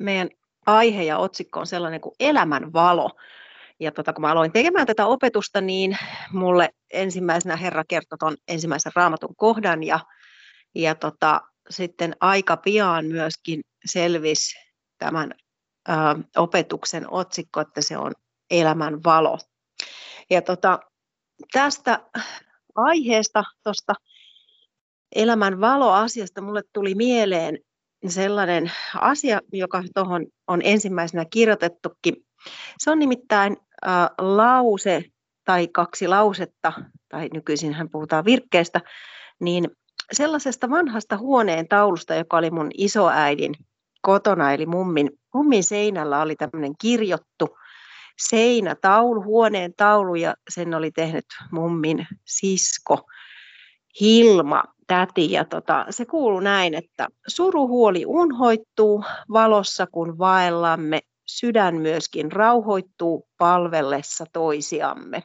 meidän 0.00 0.28
aihe 0.66 1.02
ja 1.02 1.18
otsikko 1.18 1.60
on 1.60 1.66
sellainen 1.66 2.00
kuin 2.00 2.14
elämän 2.20 2.72
valo. 2.72 3.10
Ja 3.80 3.92
tota, 3.92 4.12
kun 4.12 4.22
mä 4.22 4.32
aloin 4.32 4.52
tekemään 4.52 4.86
tätä 4.86 5.06
opetusta, 5.06 5.60
niin 5.60 5.98
mulle 6.32 6.68
ensimmäisenä 6.92 7.56
Herra 7.56 7.84
kertoi 7.88 8.18
tuon 8.18 8.36
ensimmäisen 8.48 8.92
raamatun 8.94 9.36
kohdan 9.36 9.82
ja, 9.82 10.00
ja 10.74 10.94
tota, 10.94 11.40
sitten 11.70 12.16
aika 12.20 12.56
pian 12.56 13.06
myöskin 13.06 13.60
selvisi 13.84 14.58
tämän 14.98 15.34
ö, 15.88 15.92
opetuksen 16.36 17.12
otsikko, 17.12 17.60
että 17.60 17.82
se 17.82 17.98
on 17.98 18.12
elämän 18.50 19.04
valo. 19.04 19.38
Ja 20.30 20.42
tota, 20.42 20.78
tästä 21.52 22.00
aiheesta, 22.74 23.44
tuosta 23.62 23.94
elämän 25.14 25.60
valo-asiasta, 25.60 26.40
mulle 26.40 26.62
tuli 26.72 26.94
mieleen 26.94 27.58
sellainen 28.08 28.72
asia, 29.00 29.40
joka 29.52 29.82
tuohon 29.94 30.26
on 30.46 30.60
ensimmäisenä 30.64 31.24
kirjoitettukin. 31.30 32.14
Se 32.78 32.90
on 32.90 32.98
nimittäin 32.98 33.56
äh, 33.86 34.08
lause 34.18 35.04
tai 35.44 35.68
kaksi 35.68 36.08
lausetta, 36.08 36.72
tai 37.08 37.28
nykyisin 37.34 37.74
hän 37.74 37.90
puhutaan 37.90 38.24
virkkeestä, 38.24 38.80
niin 39.40 39.70
sellaisesta 40.12 40.70
vanhasta 40.70 41.18
huoneen 41.18 41.68
taulusta, 41.68 42.14
joka 42.14 42.36
oli 42.36 42.50
mun 42.50 42.70
isoäidin 42.74 43.54
kotona, 44.02 44.52
eli 44.52 44.66
mummin, 44.66 45.10
mummin 45.34 45.64
seinällä 45.64 46.20
oli 46.20 46.36
tämmöinen 46.36 46.72
kirjottu 46.80 47.58
seinätaulu, 48.18 49.22
huoneen 49.22 49.74
taulu, 49.76 50.14
ja 50.14 50.34
sen 50.50 50.74
oli 50.74 50.90
tehnyt 50.90 51.24
mummin 51.52 52.06
sisko 52.24 53.06
Hilma, 54.00 54.64
täti. 54.86 55.32
Ja 55.32 55.44
tota, 55.44 55.86
se 55.90 56.04
kuuluu 56.04 56.40
näin, 56.40 56.74
että 56.74 57.08
suruhuoli 57.26 58.06
unhoittuu 58.06 59.04
valossa, 59.32 59.86
kun 59.86 60.18
vaellamme, 60.18 61.00
sydän 61.26 61.76
myöskin 61.76 62.32
rauhoittuu 62.32 63.28
palvellessa 63.38 64.24
toisiamme. 64.32 65.22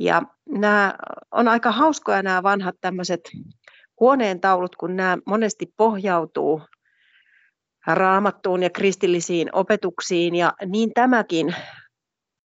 Ja 0.00 0.22
nämä 0.48 0.94
on 1.30 1.48
aika 1.48 1.72
hauskoja 1.72 2.22
nämä 2.22 2.42
vanhat 2.42 2.74
tämmöiset 2.80 3.20
huoneen 4.00 4.40
taulut, 4.40 4.76
kun 4.76 4.96
nämä 4.96 5.18
monesti 5.26 5.72
pohjautuu 5.76 6.62
raamattuun 7.86 8.62
ja 8.62 8.70
kristillisiin 8.70 9.48
opetuksiin, 9.52 10.34
ja 10.34 10.52
niin 10.66 10.90
tämäkin 10.94 11.54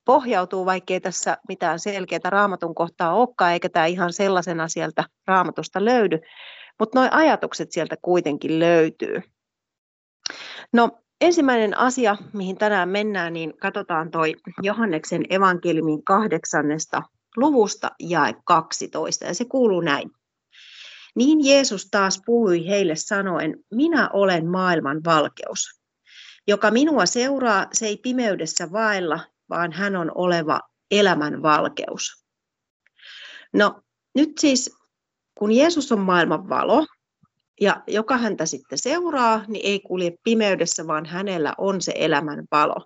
pohjautuu, 0.05 0.66
vaikkei 0.66 0.99
tässä 0.99 1.38
mitään 1.47 1.80
selkeää 1.80 2.30
raamatun 2.30 2.75
kohtaa 2.75 3.13
olekaan, 3.13 3.53
eikä 3.53 3.69
tämä 3.69 3.85
ihan 3.85 4.13
sellaisena 4.13 4.67
sieltä 4.67 5.03
raamatusta 5.27 5.85
löydy, 5.85 6.19
mutta 6.80 6.99
nuo 6.99 7.09
ajatukset 7.11 7.71
sieltä 7.71 7.95
kuitenkin 8.02 8.59
löytyy. 8.59 9.21
No 10.73 10.89
ensimmäinen 11.21 11.77
asia, 11.77 12.17
mihin 12.33 12.58
tänään 12.58 12.89
mennään, 12.89 13.33
niin 13.33 13.58
katsotaan 13.58 14.11
toi 14.11 14.33
Johanneksen 14.61 15.23
evankeliumin 15.30 16.03
kahdeksannesta 16.03 17.03
luvusta 17.38 17.91
jae 17.99 18.33
12, 18.45 19.25
ja 19.25 19.33
se 19.33 19.45
kuuluu 19.45 19.81
näin. 19.81 20.11
Niin 21.15 21.45
Jeesus 21.45 21.88
taas 21.91 22.21
puhui 22.25 22.67
heille 22.67 22.95
sanoen, 22.95 23.58
minä 23.71 24.09
olen 24.13 24.47
maailman 24.47 25.02
valkeus. 25.05 25.81
Joka 26.47 26.71
minua 26.71 27.05
seuraa, 27.05 27.67
se 27.73 27.86
ei 27.86 27.97
pimeydessä 27.97 28.71
vaella, 28.71 29.19
vaan 29.52 29.71
hän 29.71 29.95
on 29.95 30.11
oleva 30.16 30.59
elämän 30.91 31.41
valkeus. 31.41 32.25
No 33.53 33.81
nyt 34.16 34.30
siis, 34.39 34.75
kun 35.38 35.52
Jeesus 35.52 35.91
on 35.91 35.99
maailman 35.99 36.49
valo, 36.49 36.85
ja 37.61 37.83
joka 37.88 38.17
häntä 38.17 38.45
sitten 38.45 38.77
seuraa, 38.77 39.43
niin 39.47 39.66
ei 39.66 39.80
kulje 39.80 40.11
pimeydessä, 40.23 40.88
vaan 40.88 41.05
hänellä 41.05 41.53
on 41.58 41.81
se 41.81 41.93
elämän 41.95 42.43
valo. 42.52 42.85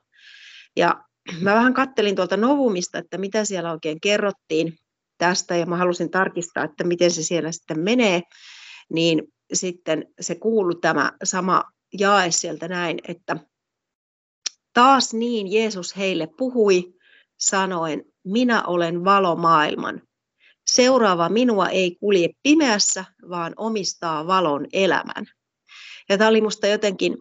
Ja 0.76 1.04
mä 1.42 1.56
vähän 1.56 1.74
kattelin 1.74 2.16
tuolta 2.16 2.38
Novumista, 2.38 2.98
että 2.98 3.18
mitä 3.18 3.46
siellä 3.46 3.72
oikein 3.72 4.02
kerrottiin 4.02 4.78
tästä, 5.18 5.56
ja 5.56 5.66
mä 5.66 5.78
halusin 5.78 6.12
tarkistaa, 6.12 6.64
että 6.64 6.84
miten 6.84 7.12
se 7.12 7.24
siellä 7.24 7.52
sitten 7.52 7.80
menee, 7.80 8.22
niin 8.94 9.24
sitten 9.54 10.06
se 10.22 10.36
kuuluu 10.36 10.76
tämä 10.76 11.12
sama 11.24 11.64
jae 12.00 12.32
sieltä 12.32 12.68
näin, 12.68 13.00
että 13.08 13.38
Taas 14.76 15.14
niin 15.14 15.52
Jeesus 15.52 15.98
heille 15.98 16.28
puhui, 16.38 16.94
sanoen, 17.38 18.06
minä 18.24 18.64
olen 18.64 19.06
valo 19.06 19.36
maailman. 19.36 20.02
Seuraava 20.68 21.30
minua 21.30 21.70
ei 21.70 21.96
kulje 22.00 22.30
pimeässä, 22.44 23.06
vaan 23.30 23.54
omistaa 23.58 24.28
valon 24.28 24.68
elämän. 24.74 25.26
Ja 26.10 26.18
tämä 26.18 26.30
oli 26.30 26.42
minusta 26.42 26.68
jotenkin 26.68 27.18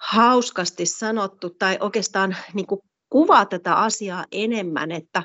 hauskasti 0.00 0.86
sanottu, 0.86 1.50
tai 1.50 1.76
oikeastaan 1.80 2.36
niin 2.54 2.66
kuin 2.66 2.80
kuvaa 3.10 3.46
tätä 3.46 3.74
asiaa 3.74 4.24
enemmän, 4.32 4.92
että, 4.92 5.22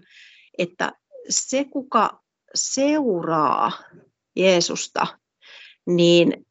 että 0.58 0.92
se, 1.30 1.66
kuka 1.66 2.22
seuraa 2.56 3.72
Jeesusta, 4.36 5.08
niin 5.86 6.46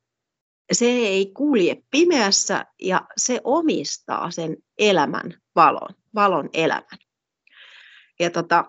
se 0.75 0.87
ei 0.87 1.27
kulje 1.27 1.77
pimeässä 1.91 2.67
ja 2.83 3.07
se 3.17 3.41
omistaa 3.45 4.31
sen 4.31 4.57
elämän 4.79 5.35
valon, 5.55 5.95
valon 6.15 6.51
elämän. 6.53 6.99
Ja 8.21 8.31
tota, 8.31 8.65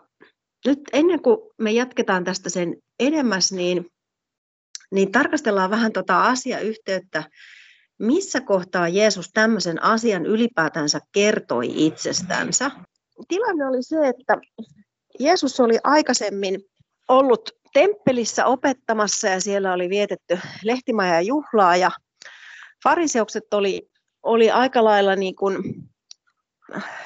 nyt 0.65 0.79
ennen 0.93 1.21
kuin 1.21 1.37
me 1.57 1.71
jatketaan 1.71 2.23
tästä 2.23 2.49
sen 2.49 2.75
edemmäs, 2.99 3.51
niin, 3.51 3.85
niin 4.91 5.11
tarkastellaan 5.11 5.69
vähän 5.69 5.91
tota 5.91 6.23
asiayhteyttä, 6.23 7.23
missä 7.99 8.41
kohtaa 8.41 8.87
Jeesus 8.87 9.29
tämmöisen 9.33 9.83
asian 9.83 10.25
ylipäätänsä 10.25 10.99
kertoi 11.11 11.85
itsestänsä. 11.85 12.71
Tilanne 13.27 13.65
oli 13.65 13.83
se, 13.83 14.07
että 14.07 14.37
Jeesus 15.19 15.59
oli 15.59 15.79
aikaisemmin 15.83 16.61
ollut 17.07 17.62
temppelissä 17.73 18.45
opettamassa 18.45 19.27
ja 19.27 19.41
siellä 19.41 19.73
oli 19.73 19.89
vietetty 19.89 20.39
lehtimaja 20.63 21.21
juhlaa 21.21 21.75
ja 21.75 21.91
fariseukset 22.83 23.53
oli, 23.53 23.89
oli 24.23 24.51
aika 24.51 24.83
lailla 24.83 25.15
niin 25.15 25.35
kuin 25.35 25.57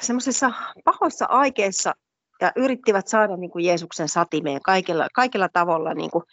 semmoisessa 0.00 0.52
pahoissa 0.84 1.26
aikeissa 1.26 1.94
ja 2.40 2.52
yrittivät 2.56 3.08
saada 3.08 3.36
niin 3.36 3.50
kuin 3.50 3.64
Jeesuksen 3.64 4.08
satimeen 4.08 4.62
kaikilla, 4.62 5.06
kaikilla 5.14 5.48
tavalla 5.48 5.94
niin 5.94 6.10
kuin, 6.10 6.24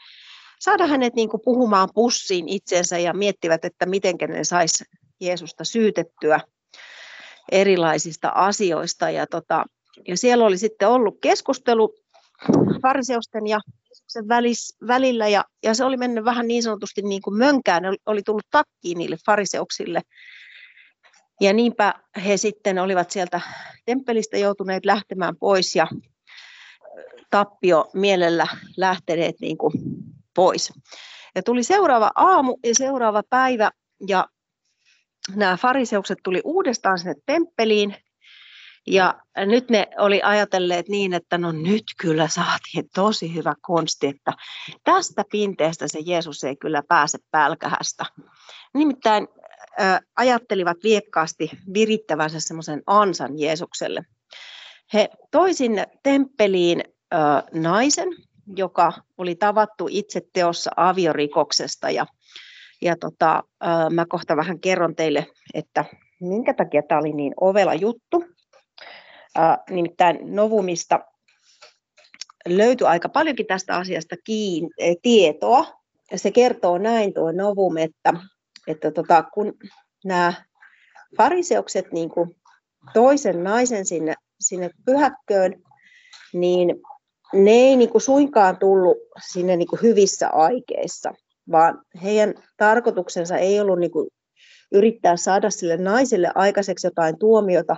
saada 0.59 0.87
hänet 0.87 1.13
niin 1.13 1.29
kuin 1.29 1.41
puhumaan 1.45 1.89
pussiin 1.93 2.49
itsensä 2.49 2.97
ja 2.97 3.13
miettivät, 3.13 3.65
että 3.65 3.85
miten 3.85 4.15
ne 4.27 4.43
saisi 4.43 4.83
Jeesusta 5.21 5.63
syytettyä 5.63 6.39
erilaisista 7.51 8.29
asioista. 8.29 9.09
Ja, 9.09 9.27
tota, 9.27 9.65
ja 10.07 10.17
siellä 10.17 10.45
oli 10.45 10.57
sitten 10.57 10.89
ollut 10.89 11.17
keskustelu 11.21 11.95
fariseusten 12.81 13.47
ja 13.47 13.59
Jeesuksen 13.95 14.27
välis, 14.27 14.77
välillä 14.87 15.27
ja, 15.27 15.45
ja 15.63 15.73
se 15.73 15.85
oli 15.85 15.97
mennyt 15.97 16.25
vähän 16.25 16.47
niin 16.47 16.63
sanotusti 16.63 17.01
niin 17.01 17.21
kuin 17.21 17.37
mönkään, 17.37 17.81
ne 17.81 17.89
oli, 17.89 17.97
oli 18.05 18.21
tullut 18.21 18.47
takkiin 18.51 18.97
niille 18.97 19.17
fariseuksille. 19.25 20.01
Ja 21.41 21.53
niinpä 21.53 21.93
he 22.25 22.37
sitten 22.37 22.79
olivat 22.79 23.11
sieltä 23.11 23.41
temppelistä 23.85 24.37
joutuneet 24.37 24.85
lähtemään 24.85 25.35
pois 25.37 25.75
ja 25.75 25.87
tappio 27.29 27.89
mielellä 27.93 28.47
lähteneet 28.77 29.35
niin 29.41 29.57
kuin 29.57 29.73
pois. 30.35 30.73
Ja 31.35 31.43
tuli 31.43 31.63
seuraava 31.63 32.11
aamu 32.15 32.57
ja 32.63 32.75
seuraava 32.75 33.23
päivä 33.29 33.71
ja 34.07 34.27
nämä 35.35 35.57
fariseukset 35.57 36.19
tuli 36.23 36.41
uudestaan 36.43 36.99
sinne 36.99 37.15
temppeliin 37.25 37.95
ja 38.87 39.21
nyt 39.45 39.69
ne 39.69 39.87
oli 39.97 40.21
ajatelleet 40.23 40.89
niin, 40.89 41.13
että 41.13 41.37
no 41.37 41.51
nyt 41.51 41.83
kyllä 42.01 42.27
saatiin 42.27 42.89
tosi 42.95 43.35
hyvä 43.35 43.53
konsti, 43.61 44.07
että 44.07 44.33
tästä 44.83 45.23
pinteestä 45.31 45.87
se 45.87 45.99
Jeesus 46.05 46.43
ei 46.43 46.55
kyllä 46.55 46.83
pääse 46.87 47.17
pälkähästä. 47.31 48.05
Nimittäin 48.73 49.27
äh, 49.81 49.99
ajattelivat 50.15 50.77
viekkaasti 50.83 51.49
virittävänsä 51.73 52.39
semmoisen 52.39 52.83
ansan 52.87 53.39
Jeesukselle. 53.39 54.01
He 54.93 55.09
toi 55.31 55.53
sinne 55.53 55.85
temppeliin 56.03 56.83
äh, 57.13 57.43
naisen, 57.53 58.09
joka 58.55 58.93
oli 59.17 59.35
tavattu 59.35 59.87
itse 59.91 60.21
teossa 60.33 60.71
aviorikoksesta 60.77 61.89
ja, 61.89 62.05
ja 62.81 62.95
tota, 62.99 63.43
äh, 63.63 63.89
mä 63.89 64.05
kohta 64.09 64.35
vähän 64.35 64.59
kerron 64.59 64.95
teille, 64.95 65.27
että 65.53 65.85
minkä 66.21 66.53
takia 66.53 66.81
tämä 66.83 66.99
oli 66.99 67.13
niin 67.13 67.33
ovela 67.41 67.73
juttu. 67.73 68.34
Nimittäin 69.69 70.19
Novumista 70.21 70.99
löytyi 72.49 72.87
aika 72.87 73.09
paljonkin 73.09 73.45
tästä 73.45 73.75
asiasta 73.75 74.15
kiin, 74.23 74.69
eh, 74.77 74.95
tietoa. 75.01 75.81
Ja 76.11 76.19
se 76.19 76.31
kertoo 76.31 76.77
näin 76.77 77.13
tuo 77.13 77.31
Novum, 77.31 77.77
että, 77.77 78.13
että 78.67 78.91
tota, 78.91 79.23
kun 79.23 79.53
nämä 80.05 80.33
fariseukset 81.17 81.91
niin 81.91 82.09
kuin 82.09 82.35
toisen 82.93 83.43
naisen 83.43 83.85
sinne, 83.85 84.13
sinne 84.39 84.69
pyhäkköön, 84.85 85.63
niin 86.33 86.75
ne 87.33 87.51
ei 87.51 87.75
niin 87.75 87.89
kuin 87.89 88.01
suinkaan 88.01 88.57
tullut 88.57 88.97
sinne 89.31 89.55
niin 89.55 89.67
kuin 89.67 89.81
hyvissä 89.81 90.29
aikeissa, 90.29 91.13
vaan 91.51 91.81
heidän 92.03 92.33
tarkoituksensa 92.57 93.37
ei 93.37 93.59
ollut 93.59 93.79
niin 93.79 93.91
kuin 93.91 94.07
yrittää 94.71 95.17
saada 95.17 95.49
sille 95.49 95.77
naiselle 95.77 96.31
aikaiseksi 96.35 96.87
jotain 96.87 97.19
tuomiota, 97.19 97.75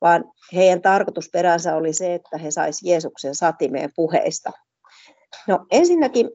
vaan 0.00 0.24
heidän 0.54 0.82
tarkoitusperänsä 0.82 1.76
oli 1.76 1.92
se, 1.92 2.14
että 2.14 2.38
he 2.38 2.50
saisivat 2.50 2.90
Jeesuksen 2.90 3.34
satimeen 3.34 3.90
puheista. 3.96 4.50
No 5.48 5.66
ensinnäkin 5.70 6.30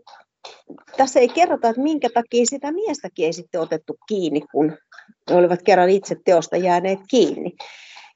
tässä 0.97 1.19
ei 1.19 1.27
kerrota, 1.27 1.69
että 1.69 1.81
minkä 1.81 2.09
takia 2.13 2.45
sitä 2.45 2.71
miestäkin 2.71 3.25
ei 3.25 3.33
sitten 3.33 3.61
otettu 3.61 3.97
kiinni, 4.07 4.41
kun 4.51 4.77
he 5.29 5.35
olivat 5.35 5.61
kerran 5.61 5.89
itse 5.89 6.15
teosta 6.25 6.57
jääneet 6.57 6.99
kiinni. 7.09 7.51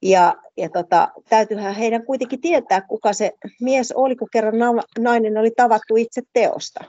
Ja, 0.02 0.36
ja 0.58 0.70
tota, 0.70 1.08
täytyyhän 1.30 1.76
heidän 1.76 2.06
kuitenkin 2.06 2.42
tietää, 2.42 2.82
kuka 2.82 3.14
se 3.14 3.32
mies 3.62 3.92
oli, 3.92 4.16
kun 4.16 4.28
kerran 4.32 4.56
nainen 5.00 5.38
oli 5.38 5.52
tavattu 5.52 5.96
itse 5.96 6.22
teosta. 6.34 6.84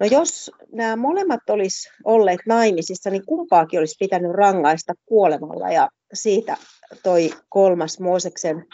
No 0.00 0.06
jos 0.06 0.50
nämä 0.72 0.96
molemmat 0.96 1.50
olisi 1.50 1.88
olleet 2.04 2.40
naimisissa, 2.46 3.10
niin 3.10 3.26
kumpaakin 3.26 3.78
olisi 3.78 3.96
pitänyt 3.98 4.32
rangaista 4.32 4.92
kuolemalla. 5.06 5.70
Ja 5.70 5.88
siitä 6.12 6.56
toi 7.02 7.30
kolmas 7.48 8.00
Mooseksen 8.00 8.66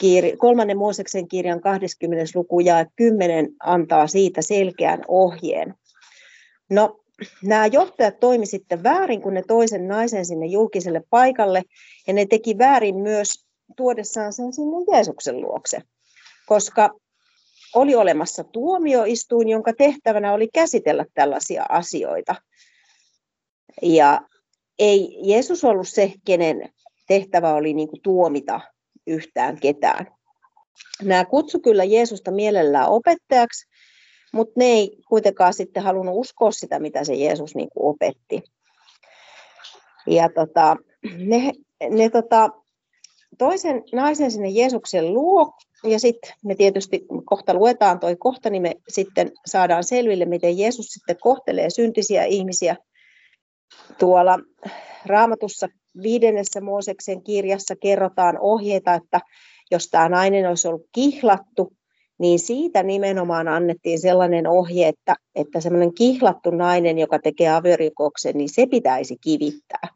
kirja, 0.00 0.36
kolmannen 0.36 0.78
Mooseksen 0.78 1.28
kirjan 1.28 1.60
20. 1.60 2.24
luku 2.34 2.60
ja 2.60 2.86
10 2.96 3.48
antaa 3.60 4.06
siitä 4.06 4.42
selkeän 4.42 5.04
ohjeen. 5.08 5.74
No, 6.70 7.00
nämä 7.42 7.66
johtajat 7.66 8.20
toimi 8.20 8.46
sitten 8.46 8.82
väärin, 8.82 9.22
kun 9.22 9.34
ne 9.34 9.42
toisen 9.48 9.88
naisen 9.88 10.26
sinne 10.26 10.46
julkiselle 10.46 11.02
paikalle, 11.10 11.62
ja 12.06 12.12
ne 12.12 12.26
teki 12.26 12.58
väärin 12.58 12.96
myös 12.96 13.44
tuodessaan 13.76 14.32
sen 14.32 14.52
sinne 14.52 14.76
Jeesuksen 14.92 15.40
luokse, 15.40 15.82
koska 16.46 16.90
oli 17.74 17.94
olemassa 17.94 18.44
tuomioistuin, 18.44 19.48
jonka 19.48 19.72
tehtävänä 19.72 20.32
oli 20.32 20.48
käsitellä 20.54 21.04
tällaisia 21.14 21.66
asioita. 21.68 22.34
Ja 23.82 24.20
ei 24.78 25.18
Jeesus 25.22 25.64
ollut 25.64 25.88
se, 25.88 26.12
kenen 26.24 26.72
tehtävä 27.06 27.54
oli 27.54 27.74
niin 27.74 27.88
kuin 27.88 28.02
tuomita 28.02 28.60
yhtään 29.06 29.60
ketään. 29.60 30.06
Nämä 31.02 31.24
kutsu 31.24 31.60
kyllä 31.60 31.84
Jeesusta 31.84 32.30
mielellään 32.30 32.88
opettajaksi, 32.88 33.68
mutta 34.32 34.52
ne 34.56 34.64
ei 34.64 34.98
kuitenkaan 35.08 35.54
sitten 35.54 35.82
halunnut 35.82 36.16
uskoa 36.16 36.50
sitä, 36.50 36.78
mitä 36.78 37.04
se 37.04 37.14
Jeesus 37.14 37.54
niin 37.54 37.68
kuin 37.74 37.90
opetti. 37.90 38.42
Ja 40.06 40.28
tota, 40.34 40.76
ne, 41.16 41.52
ne 41.90 42.10
tota, 42.10 42.50
toisen 43.38 43.82
naisen 43.92 44.30
sinne 44.30 44.48
Jeesuksen 44.48 45.14
luo, 45.14 45.52
ja 45.84 45.98
sitten 45.98 46.32
me 46.44 46.54
tietysti 46.54 47.06
kohta 47.24 47.54
luetaan 47.54 48.00
toi 48.00 48.16
kohta, 48.16 48.50
niin 48.50 48.62
me 48.62 48.74
sitten 48.88 49.32
saadaan 49.46 49.84
selville, 49.84 50.24
miten 50.24 50.58
Jeesus 50.58 50.86
sitten 50.86 51.16
kohtelee 51.20 51.70
syntisiä 51.70 52.24
ihmisiä. 52.24 52.76
Tuolla 53.98 54.38
raamatussa 55.06 55.68
viidennessä 56.02 56.60
Mooseksen 56.60 57.22
kirjassa 57.22 57.76
kerrotaan 57.76 58.38
ohjeita, 58.40 58.94
että 58.94 59.20
jos 59.70 59.88
tämä 59.88 60.08
nainen 60.08 60.48
olisi 60.48 60.68
ollut 60.68 60.88
kihlattu, 60.92 61.72
niin 62.18 62.38
siitä 62.38 62.82
nimenomaan 62.82 63.48
annettiin 63.48 64.00
sellainen 64.00 64.46
ohje, 64.46 64.88
että, 64.88 65.14
että 65.34 65.60
semmoinen 65.60 65.94
kihlattu 65.94 66.50
nainen, 66.50 66.98
joka 66.98 67.18
tekee 67.18 67.48
aviorikoksen, 67.48 68.38
niin 68.38 68.48
se 68.48 68.66
pitäisi 68.66 69.16
kivittää. 69.20 69.88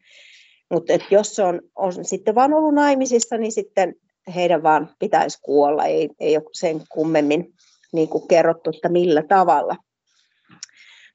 Mutta 0.71 0.93
jos 1.11 1.37
se 1.37 1.43
on, 1.43 1.61
on 1.77 2.05
sitten 2.05 2.35
vaan 2.35 2.55
ollut 2.55 2.75
naimisissa, 2.75 3.39
niin 3.39 3.53
sitten 3.53 3.95
heidän 4.35 4.63
vaan 4.63 4.91
pitäisi 4.99 5.39
kuolla, 5.43 5.85
ei, 5.85 6.11
ei 6.21 6.37
ole 6.37 6.45
sen 6.53 6.83
kummemmin 6.89 7.55
niin 7.93 8.09
kuin 8.09 8.29
kerrottu, 8.29 8.71
että 8.71 8.89
millä 8.89 9.23
tavalla. 9.23 9.77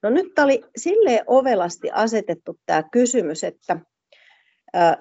No 0.04 0.10
nyt 0.10 0.40
oli 0.40 0.64
sille 0.78 1.24
ovelasti 1.28 1.92
asetettu 1.92 2.60
tämä 2.66 2.84
kysymys, 2.92 3.44
että 3.44 3.80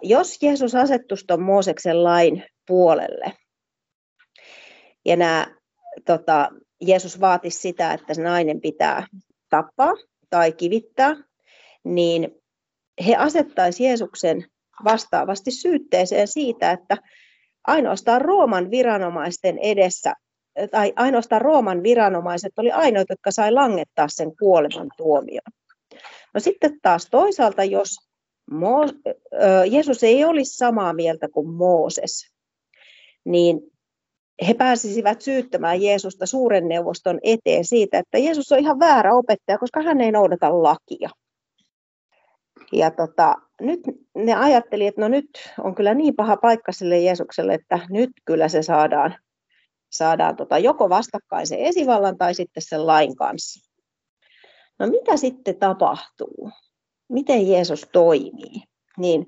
jos 0.02 0.42
Jeesus 0.42 0.74
asettuisi 0.74 1.24
tuon 1.26 1.42
Mooseksen 1.42 2.04
lain 2.04 2.44
puolelle, 2.66 3.32
ja 5.04 5.16
nämä, 5.16 5.46
tota, 6.04 6.50
Jeesus 6.80 7.20
vaatisi 7.20 7.60
sitä, 7.60 7.92
että 7.92 8.14
se 8.14 8.22
nainen 8.22 8.60
pitää 8.60 9.06
tappaa 9.50 9.92
tai 10.30 10.52
kivittää, 10.52 11.16
niin 11.84 12.30
he 13.06 13.16
asettaisivat 13.16 13.88
Jeesuksen 13.88 14.44
vastaavasti 14.84 15.50
syytteeseen 15.50 16.28
siitä, 16.28 16.70
että 16.70 16.96
ainoastaan 17.66 18.20
Rooman 18.20 18.70
viranomaisten 18.70 19.58
edessä, 19.58 20.12
tai 20.70 20.92
ainoastaan 20.96 21.42
Rooman 21.42 21.82
viranomaiset 21.82 22.52
oli 22.58 22.70
ainoat, 22.70 23.06
jotka 23.10 23.30
sai 23.30 23.52
langettaa 23.52 24.08
sen 24.08 24.36
kuoleman 24.36 24.88
tuomion. 24.96 25.52
No 26.34 26.40
sitten 26.40 26.80
taas 26.82 27.08
toisaalta, 27.10 27.64
jos 27.64 27.96
Jeesus 29.70 30.02
ei 30.02 30.24
olisi 30.24 30.56
samaa 30.56 30.92
mieltä 30.92 31.28
kuin 31.28 31.50
Mooses, 31.50 32.32
niin 33.24 33.60
he 34.48 34.54
pääsisivät 34.54 35.22
syyttämään 35.22 35.82
Jeesusta 35.82 36.26
suuren 36.26 36.68
neuvoston 36.68 37.18
eteen 37.22 37.64
siitä, 37.64 37.98
että 37.98 38.18
Jeesus 38.18 38.52
on 38.52 38.58
ihan 38.58 38.78
väärä 38.78 39.14
opettaja, 39.14 39.58
koska 39.58 39.82
hän 39.82 40.00
ei 40.00 40.12
noudata 40.12 40.62
lakia. 40.62 41.10
Ja 42.72 42.90
tota, 42.90 43.34
nyt 43.60 43.80
ne 44.14 44.34
ajatteli, 44.34 44.86
että 44.86 45.00
no 45.00 45.08
nyt 45.08 45.30
on 45.64 45.74
kyllä 45.74 45.94
niin 45.94 46.16
paha 46.16 46.36
paikka 46.36 46.72
sille 46.72 46.98
Jeesukselle, 46.98 47.54
että 47.54 47.78
nyt 47.90 48.10
kyllä 48.24 48.48
se 48.48 48.62
saadaan, 48.62 49.16
saadaan 49.96 50.36
tota 50.36 50.58
joko 50.58 50.88
vastakkain 50.88 51.46
se 51.46 51.56
esivallan 51.58 52.18
tai 52.18 52.34
sitten 52.34 52.62
sen 52.62 52.86
lain 52.86 53.16
kanssa. 53.16 53.70
No 54.78 54.86
mitä 54.86 55.16
sitten 55.16 55.58
tapahtuu? 55.58 56.50
Miten 57.08 57.48
Jeesus 57.48 57.88
toimii? 57.92 58.62
Niin 58.98 59.26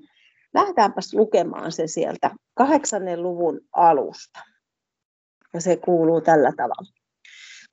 lähdetäänpäs 0.53 1.13
lukemaan 1.13 1.71
se 1.71 1.87
sieltä 1.87 2.31
kahdeksannen 2.53 3.23
luvun 3.23 3.61
alusta. 3.71 4.39
Ja 5.53 5.61
se 5.61 5.75
kuuluu 5.75 6.21
tällä 6.21 6.51
tavalla. 6.57 6.91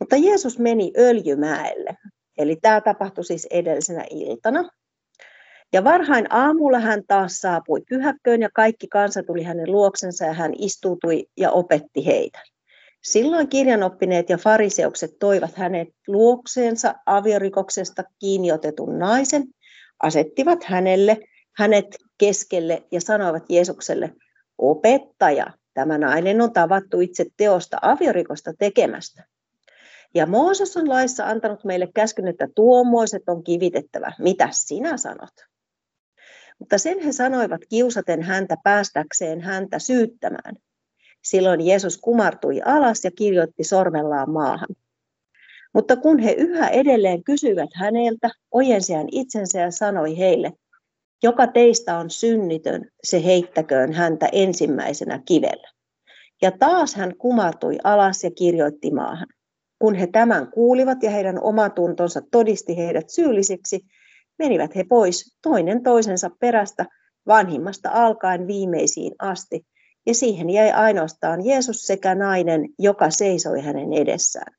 Mutta 0.00 0.16
Jeesus 0.16 0.58
meni 0.58 0.92
Öljymäelle. 0.98 1.96
Eli 2.38 2.56
tämä 2.56 2.80
tapahtui 2.80 3.24
siis 3.24 3.46
edellisenä 3.50 4.04
iltana. 4.10 4.70
Ja 5.72 5.84
varhain 5.84 6.32
aamulla 6.32 6.78
hän 6.78 7.02
taas 7.06 7.32
saapui 7.32 7.80
pyhäkköön 7.88 8.42
ja 8.42 8.48
kaikki 8.54 8.88
kansa 8.88 9.22
tuli 9.22 9.42
hänen 9.42 9.72
luoksensa 9.72 10.24
ja 10.24 10.32
hän 10.32 10.52
istuutui 10.58 11.26
ja 11.36 11.50
opetti 11.50 12.06
heitä. 12.06 12.42
Silloin 13.10 13.48
kirjanoppineet 13.48 14.30
ja 14.30 14.38
fariseukset 14.38 15.18
toivat 15.18 15.54
hänet 15.54 15.88
luokseensa 16.06 16.94
aviorikoksesta 17.06 18.04
kiinniotetun 18.18 18.98
naisen, 18.98 19.44
asettivat 20.02 20.64
hänelle 20.64 21.18
hänet 21.56 21.96
keskelle 22.18 22.82
ja 22.92 23.00
sanoivat 23.00 23.44
Jeesukselle, 23.48 24.12
opettaja, 24.58 25.46
tämä 25.74 25.98
nainen 25.98 26.40
on 26.40 26.52
tavattu 26.52 27.00
itse 27.00 27.26
teosta 27.36 27.78
aviorikosta 27.82 28.52
tekemästä. 28.58 29.24
Ja 30.14 30.26
Mooses 30.26 30.76
on 30.76 30.88
laissa 30.88 31.26
antanut 31.26 31.64
meille 31.64 31.88
käskyn, 31.94 32.28
että 32.28 32.48
tuomoiset 32.54 33.22
on 33.26 33.44
kivitettävä. 33.44 34.12
Mitä 34.18 34.48
sinä 34.52 34.96
sanot? 34.96 35.34
Mutta 36.58 36.78
sen 36.78 37.00
he 37.00 37.12
sanoivat 37.12 37.60
kiusaten 37.68 38.22
häntä 38.22 38.56
päästäkseen 38.64 39.40
häntä 39.40 39.78
syyttämään. 39.78 40.56
Silloin 41.26 41.66
Jeesus 41.66 41.98
kumartui 41.98 42.60
alas 42.64 43.04
ja 43.04 43.10
kirjoitti 43.10 43.64
sormellaan 43.64 44.30
maahan. 44.30 44.68
Mutta 45.74 45.96
kun 45.96 46.18
he 46.18 46.32
yhä 46.32 46.68
edelleen 46.68 47.24
kysyivät 47.24 47.70
häneltä, 47.74 48.30
ojensi 48.50 48.92
hän 48.92 49.06
itsensä 49.12 49.60
ja 49.60 49.70
sanoi 49.70 50.18
heille, 50.18 50.52
joka 51.22 51.46
teistä 51.46 51.98
on 51.98 52.10
synnitön, 52.10 52.90
se 53.04 53.24
heittäköön 53.24 53.92
häntä 53.92 54.28
ensimmäisenä 54.32 55.22
kivellä. 55.24 55.70
Ja 56.42 56.50
taas 56.50 56.94
hän 56.94 57.16
kumartui 57.18 57.78
alas 57.84 58.24
ja 58.24 58.30
kirjoitti 58.30 58.90
maahan. 58.90 59.28
Kun 59.78 59.94
he 59.94 60.06
tämän 60.06 60.50
kuulivat 60.50 61.02
ja 61.02 61.10
heidän 61.10 61.42
omatuntonsa 61.42 62.20
todisti 62.30 62.76
heidät 62.76 63.10
syyllisiksi, 63.10 63.80
menivät 64.38 64.76
he 64.76 64.84
pois 64.84 65.38
toinen 65.42 65.82
toisensa 65.82 66.30
perästä 66.40 66.86
vanhimmasta 67.26 67.90
alkaen 67.92 68.46
viimeisiin 68.46 69.12
asti, 69.18 69.66
ja 70.06 70.14
siihen 70.14 70.50
jäi 70.50 70.70
ainoastaan 70.70 71.44
Jeesus 71.44 71.86
sekä 71.86 72.14
nainen, 72.14 72.68
joka 72.78 73.10
seisoi 73.10 73.60
hänen 73.60 73.92
edessään. 73.92 74.54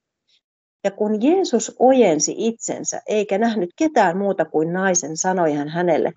Ja 0.83 0.91
kun 0.91 1.21
Jeesus 1.21 1.75
ojensi 1.79 2.35
itsensä 2.37 3.01
eikä 3.07 3.37
nähnyt 3.37 3.69
ketään 3.75 4.17
muuta 4.17 4.45
kuin 4.45 4.73
naisen, 4.73 5.17
sanoi 5.17 5.53
hän 5.53 5.69
hänelle, 5.69 6.11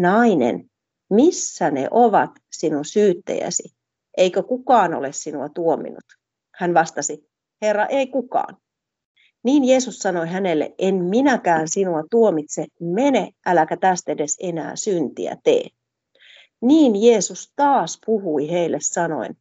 nainen, 0.00 0.70
missä 1.10 1.70
ne 1.70 1.88
ovat 1.90 2.30
sinun 2.52 2.84
syyttäjäsi? 2.84 3.74
Eikö 4.16 4.42
kukaan 4.42 4.94
ole 4.94 5.12
sinua 5.12 5.48
tuominut? 5.48 6.04
Hän 6.54 6.74
vastasi, 6.74 7.28
Herra, 7.62 7.86
ei 7.86 8.06
kukaan. 8.06 8.56
Niin 9.44 9.64
Jeesus 9.64 9.98
sanoi 9.98 10.28
hänelle, 10.28 10.74
en 10.78 10.94
minäkään 10.94 11.68
sinua 11.68 12.02
tuomitse, 12.10 12.66
mene, 12.80 13.30
äläkä 13.46 13.76
tästä 13.76 14.12
edes 14.12 14.36
enää 14.40 14.76
syntiä 14.76 15.36
tee. 15.44 15.68
Niin 16.62 17.02
Jeesus 17.02 17.52
taas 17.56 18.00
puhui 18.06 18.50
heille 18.50 18.78
sanoen, 18.80 19.36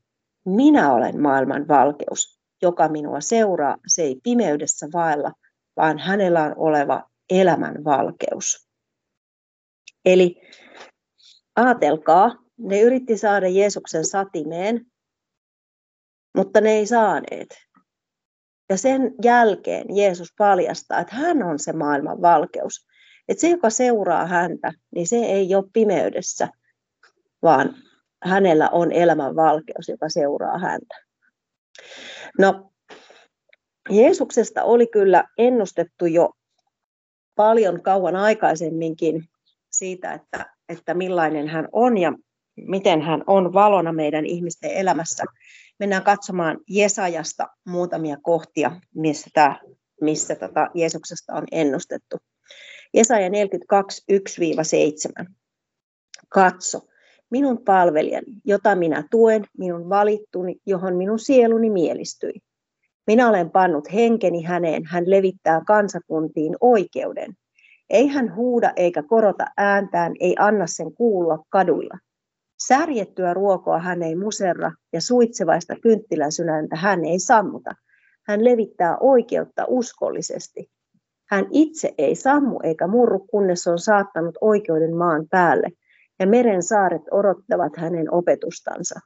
minä 0.46 0.94
olen 0.94 1.22
maailman 1.22 1.68
valkeus, 1.68 2.40
joka 2.62 2.88
minua 2.88 3.22
seuraa, 3.22 3.78
se 3.88 4.02
ei 4.02 4.20
pimeydessä 4.24 4.88
vaella, 4.94 5.32
vaan 5.76 6.00
hänellä 6.00 6.44
on 6.44 6.54
oleva 6.58 7.10
elämän 7.30 7.84
valkeus. 7.84 8.68
Eli 10.06 10.42
ajatelkaa, 11.56 12.36
ne 12.58 12.82
yritti 12.82 13.18
saada 13.18 13.48
Jeesuksen 13.48 14.06
satimeen, 14.06 14.86
mutta 16.38 16.62
ne 16.62 16.72
ei 16.72 16.86
saaneet. 16.86 17.50
Ja 18.70 18.78
sen 18.78 19.14
jälkeen 19.24 19.96
Jeesus 19.96 20.34
paljastaa, 20.38 21.00
että 21.00 21.16
hän 21.16 21.44
on 21.44 21.60
se 21.60 21.74
maailman 21.74 22.22
valkeus. 22.22 22.88
Että 23.28 23.42
se, 23.42 23.50
joka 23.50 23.70
seuraa 23.70 24.28
häntä, 24.28 24.74
niin 24.96 25.08
se 25.08 25.18
ei 25.18 25.56
ole 25.56 25.70
pimeydessä, 25.74 26.48
vaan 27.42 27.76
hänellä 28.24 28.70
on 28.70 28.92
elämän 28.92 29.36
valkeus, 29.36 29.90
joka 29.90 30.10
seuraa 30.10 30.58
häntä. 30.58 30.96
No, 32.40 32.72
Jeesuksesta 33.90 34.64
oli 34.64 34.88
kyllä 34.88 35.24
ennustettu 35.38 36.06
jo 36.06 36.30
paljon 37.36 37.82
kauan 37.82 38.16
aikaisemminkin 38.16 39.24
siitä, 39.72 40.14
että, 40.14 40.54
että 40.70 40.94
millainen 40.94 41.48
hän 41.48 41.68
on 41.72 41.98
ja 41.98 42.14
miten 42.56 43.02
hän 43.02 43.24
on 43.28 43.54
valona 43.54 43.94
meidän 43.94 44.26
ihmisten 44.26 44.72
elämässä. 44.72 45.24
Mennään 45.80 46.04
katsomaan 46.04 46.58
Jesajasta 46.70 47.48
muutamia 47.66 48.18
kohtia, 48.22 48.82
missä, 48.96 49.30
tämä, 49.34 49.60
missä 50.02 50.36
tätä 50.36 50.70
Jeesuksesta 50.74 51.34
on 51.34 51.44
ennustettu. 51.52 52.18
Jesaja 52.94 53.30
42, 53.30 54.04
1-7. 55.22 55.26
Katso, 56.30 56.82
minun 57.32 57.64
palvelijani, 57.66 58.34
jota 58.46 58.76
minä 58.76 59.04
tuen, 59.12 59.46
minun 59.58 59.90
valittuni, 59.90 60.56
johon 60.66 60.96
minun 60.96 61.20
sieluni 61.20 61.70
mielistyi. 61.70 62.34
Minä 63.08 63.30
olen 63.30 63.50
pannut 63.50 63.94
henkeni 63.94 64.44
häneen, 64.44 64.86
hän 64.86 65.04
levittää 65.08 65.62
kansakuntiin 65.68 66.56
oikeuden. 66.62 67.34
Ei 67.90 68.08
hän 68.08 68.36
huuda 68.36 68.74
eikä 68.76 69.04
korota 69.04 69.46
ääntään, 69.58 70.14
ei 70.20 70.36
anna 70.40 70.68
sen 70.68 70.94
kuulua 70.94 71.44
kaduilla. 71.50 71.98
Särjettyä 72.68 73.34
ruokoa 73.34 73.80
hän 73.80 74.04
ei 74.04 74.16
muserra 74.16 74.72
ja 74.94 75.02
suitsevaista 75.02 75.76
kynttiläsydäntä 75.82 76.76
hän 76.76 77.06
ei 77.06 77.20
sammuta. 77.20 77.72
Hän 78.28 78.44
levittää 78.44 78.98
oikeutta 78.98 79.66
uskollisesti. 79.68 80.72
Hän 81.30 81.46
itse 81.52 81.94
ei 81.98 82.16
sammu 82.16 82.60
eikä 82.64 82.88
murru, 82.88 83.20
kunnes 83.20 83.68
on 83.68 83.80
saattanut 83.80 84.38
oikeuden 84.42 84.96
maan 84.96 85.28
päälle, 85.30 85.70
ja 86.22 86.28
meren 86.28 86.64
saaret 86.64 87.02
odottavat 87.12 87.78
hänen 87.78 88.14
opetustansa. 88.14 89.00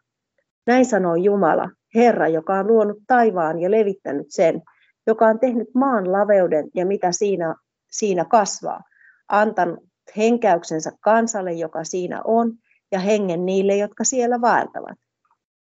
Näin 0.68 0.86
sanoo 0.86 1.16
Jumala, 1.16 1.70
Herra, 1.96 2.28
joka 2.28 2.54
on 2.54 2.68
luonut 2.68 2.98
taivaan 3.08 3.60
ja 3.60 3.72
levittänyt 3.72 4.28
sen, 4.30 4.62
joka 5.08 5.28
on 5.28 5.40
tehnyt 5.40 5.68
maan 5.76 6.12
laveuden 6.12 6.70
ja 6.76 6.86
mitä 6.86 7.12
siinä, 7.12 7.56
siinä 7.92 8.26
kasvaa, 8.26 8.82
antanut 9.30 9.80
henkäyksensä 10.18 10.92
kansalle, 11.02 11.54
joka 11.54 11.84
siinä 11.84 12.22
on, 12.24 12.52
ja 12.92 13.00
hengen 13.00 13.46
niille, 13.46 13.78
jotka 13.78 14.04
siellä 14.04 14.42
vaeltavat. 14.42 14.98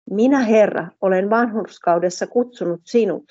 Minä, 0.10 0.40
Herra, 0.40 0.88
olen 1.02 1.30
vanhurskaudessa 1.30 2.28
kutsunut 2.28 2.82
sinut. 2.86 3.24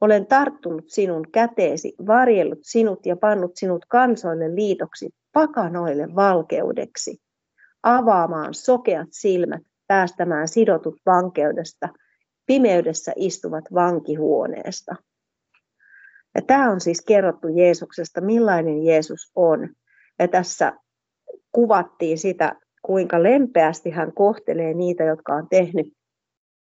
Olen 0.00 0.26
tarttunut 0.26 0.84
sinun 0.88 1.26
käteesi, 1.32 1.94
varjellut 2.06 2.58
sinut 2.62 3.06
ja 3.06 3.16
pannut 3.16 3.56
sinut 3.56 3.84
kansoille 3.88 4.54
liitoksi, 4.54 5.10
pakanoille 5.32 6.14
valkeudeksi, 6.14 7.22
avaamaan 7.82 8.54
sokeat 8.54 9.08
silmät, 9.10 9.62
päästämään 9.86 10.48
sidotut 10.48 10.94
vankeudesta, 11.06 11.88
pimeydessä 12.46 13.12
istuvat 13.16 13.64
vankihuoneesta. 13.74 14.96
Ja 16.34 16.42
tämä 16.46 16.70
on 16.70 16.80
siis 16.80 17.04
kerrottu 17.04 17.48
Jeesuksesta, 17.48 18.20
millainen 18.20 18.84
Jeesus 18.84 19.32
on. 19.34 19.68
Ja 20.18 20.28
tässä 20.28 20.72
kuvattiin 21.52 22.18
sitä, 22.18 22.56
kuinka 22.82 23.22
lempeästi 23.22 23.90
hän 23.90 24.12
kohtelee 24.14 24.74
niitä, 24.74 25.04
jotka 25.04 25.34
on 25.34 25.48
tehnyt, 25.50 25.86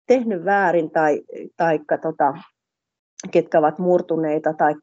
tehnyt 0.06 0.44
väärin 0.44 0.90
tai 0.90 1.22
taikka, 1.56 1.98
tota, 1.98 2.34
ketkä 3.30 3.58
ovat 3.58 3.78
murtuneita 3.78 4.52
tai 4.52 4.74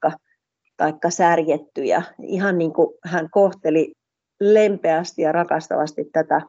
taikka 0.77 1.09
särjettyjä. 1.09 2.03
Ihan 2.23 2.57
niin 2.57 2.73
kuin 2.73 2.97
hän 3.03 3.29
kohteli 3.31 3.93
lempeästi 4.39 5.21
ja 5.21 5.31
rakastavasti 5.31 6.05
tätä 6.13 6.41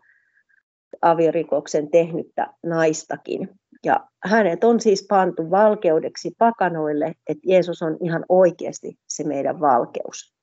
aviorikoksen 1.03 1.91
tehnyttä 1.91 2.47
naistakin. 2.67 3.49
Ja 3.85 4.09
hänet 4.25 4.65
on 4.65 4.81
siis 4.81 5.07
pantu 5.09 5.51
valkeudeksi 5.51 6.31
pakanoille, 6.39 7.07
että 7.07 7.43
Jeesus 7.47 7.83
on 7.83 7.97
ihan 8.01 8.25
oikeasti 8.29 8.99
se 9.09 9.25
meidän 9.25 9.61
valkeus. 9.61 10.35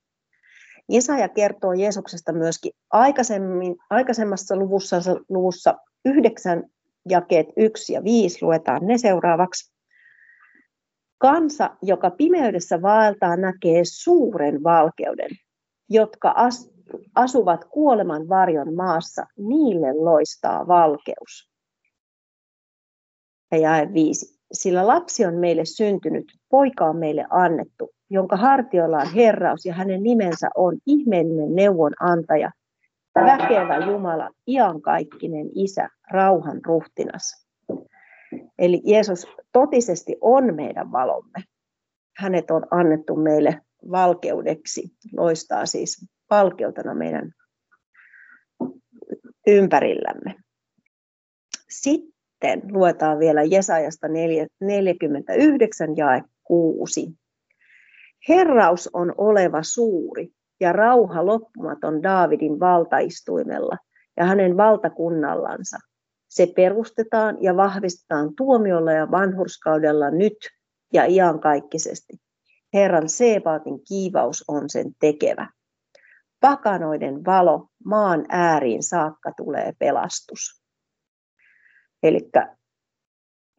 Jesaja 0.90 1.30
kertoo 1.30 1.74
Jeesuksesta 1.74 2.34
myöskin 2.34 2.72
aikaisemmin, 2.92 3.76
aikaisemmassa 3.90 4.56
luvussa, 4.56 4.98
luvussa 5.30 5.76
9 6.06 6.64
jakeet 7.10 7.48
1 7.58 7.94
ja 7.94 8.04
5 8.04 8.46
luetaan 8.46 8.88
ne 8.88 8.98
seuraavaksi. 8.98 9.76
Kansa, 11.18 11.70
joka 11.82 12.12
pimeydessä 12.12 12.82
vaeltaa, 12.82 13.38
näkee 13.38 13.82
suuren 13.84 14.64
valkeuden, 14.64 15.30
jotka 15.90 16.34
asuvat 17.16 17.66
kuoleman 17.66 18.30
varjon 18.30 18.76
maassa, 18.76 19.26
niille 19.38 19.94
loistaa 19.94 20.68
valkeus. 20.68 21.50
Ja 23.52 23.58
jae 23.58 23.94
viisi. 23.94 24.36
Sillä 24.52 24.88
lapsi 24.88 25.26
on 25.26 25.36
meille 25.36 25.66
syntynyt, 25.66 26.26
poika 26.50 26.86
on 26.86 26.98
meille 26.98 27.26
annettu, 27.30 27.90
jonka 28.10 28.38
hartioilla 28.38 28.98
on 28.98 29.14
herraus 29.14 29.66
ja 29.66 29.74
hänen 29.74 30.04
nimensä 30.04 30.50
on 30.56 30.78
ihmeellinen 30.86 31.56
neuvonantaja, 31.56 32.52
väkevä 33.16 33.86
Jumala, 33.86 34.30
iankaikkinen 34.48 35.50
Isä, 35.56 35.90
rauhan 36.12 36.66
ruhtinas. 36.66 37.48
Eli 38.58 38.82
Jeesus 38.86 39.28
totisesti 39.52 40.18
on 40.22 40.56
meidän 40.56 40.92
valomme. 40.92 41.44
Hänet 42.18 42.52
on 42.52 42.68
annettu 42.72 43.16
meille 43.16 43.62
valkeudeksi, 43.92 44.84
loistaa 45.18 45.66
siis 45.66 46.08
valkeutena 46.30 46.94
meidän 46.94 47.32
ympärillämme. 49.48 50.36
Sitten 51.70 52.62
luetaan 52.72 53.20
vielä 53.20 53.44
Jesajasta 53.44 54.08
49 54.62 55.98
jae 55.98 56.22
6. 56.44 57.08
Herraus 58.30 58.90
on 58.94 59.14
oleva 59.18 59.64
suuri 59.64 60.28
ja 60.60 60.74
rauha 60.74 61.26
loppumaton 61.26 62.04
Daavidin 62.04 62.60
valtaistuimella 62.60 63.78
ja 64.18 64.26
hänen 64.26 64.58
valtakunnallansa. 64.58 65.78
Se 66.30 66.48
perustetaan 66.56 67.38
ja 67.42 67.58
vahvistetaan 67.58 68.36
tuomiolla 68.36 68.92
ja 68.92 69.12
vanhurskaudella 69.12 70.12
nyt 70.12 70.38
ja 70.94 71.06
iankaikkisesti. 71.06 72.14
Herran 72.74 73.10
Sebaatin 73.10 73.80
kiivaus 73.88 74.44
on 74.48 74.70
sen 74.70 74.92
tekevä 75.00 75.48
pakanoiden 76.40 77.26
valo 77.26 77.68
maan 77.86 78.26
ääriin 78.30 78.84
saakka 78.84 79.32
tulee 79.38 79.74
pelastus. 79.80 80.64
Eli 82.04 82.20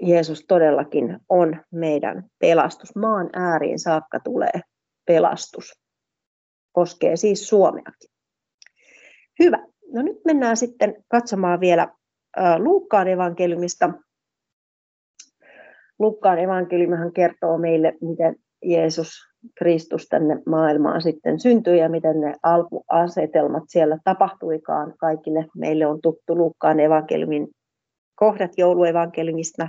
Jeesus 0.02 0.44
todellakin 0.48 1.18
on 1.28 1.64
meidän 1.72 2.24
pelastus. 2.38 2.96
Maan 2.96 3.30
ääriin 3.32 3.78
saakka 3.78 4.20
tulee 4.20 4.60
pelastus. 5.06 5.82
Koskee 6.72 7.16
siis 7.16 7.48
Suomeakin. 7.48 8.10
Hyvä. 9.38 9.58
No 9.92 10.02
nyt 10.02 10.16
mennään 10.24 10.56
sitten 10.56 11.04
katsomaan 11.08 11.60
vielä 11.60 11.88
Luukkaan 12.58 13.08
evankeliumista. 13.08 13.90
Luukkaan 15.98 16.38
evankeliumihan 16.38 17.12
kertoo 17.12 17.58
meille, 17.58 17.94
miten 18.00 18.36
Jeesus 18.64 19.10
Kristus 19.54 20.06
tänne 20.06 20.42
maailmaan 20.46 21.02
sitten 21.02 21.40
syntyi 21.40 21.78
ja 21.78 21.88
miten 21.88 22.20
ne 22.20 22.34
alkuasetelmat 22.42 23.62
siellä 23.68 23.98
tapahtuikaan. 24.04 24.94
Kaikille 24.98 25.46
meille 25.56 25.86
on 25.86 26.00
tuttu 26.00 26.36
Luukkaan 26.36 26.80
evankeliumin 26.80 27.48
kohdat 28.14 28.50
jouluevankeliumista. 28.56 29.68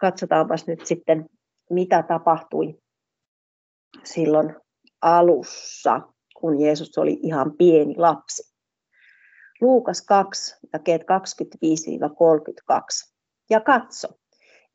Katsotaanpas 0.00 0.66
nyt 0.66 0.86
sitten, 0.86 1.26
mitä 1.70 2.02
tapahtui 2.02 2.74
silloin 4.04 4.54
alussa, 5.02 6.00
kun 6.40 6.60
Jeesus 6.60 6.98
oli 6.98 7.18
ihan 7.22 7.56
pieni 7.58 7.94
lapsi. 7.96 8.52
Luukas 9.60 10.02
2, 10.06 10.56
jakeet 10.72 11.02
25-32. 11.02 11.04
Ja 13.50 13.60
katso, 13.60 14.08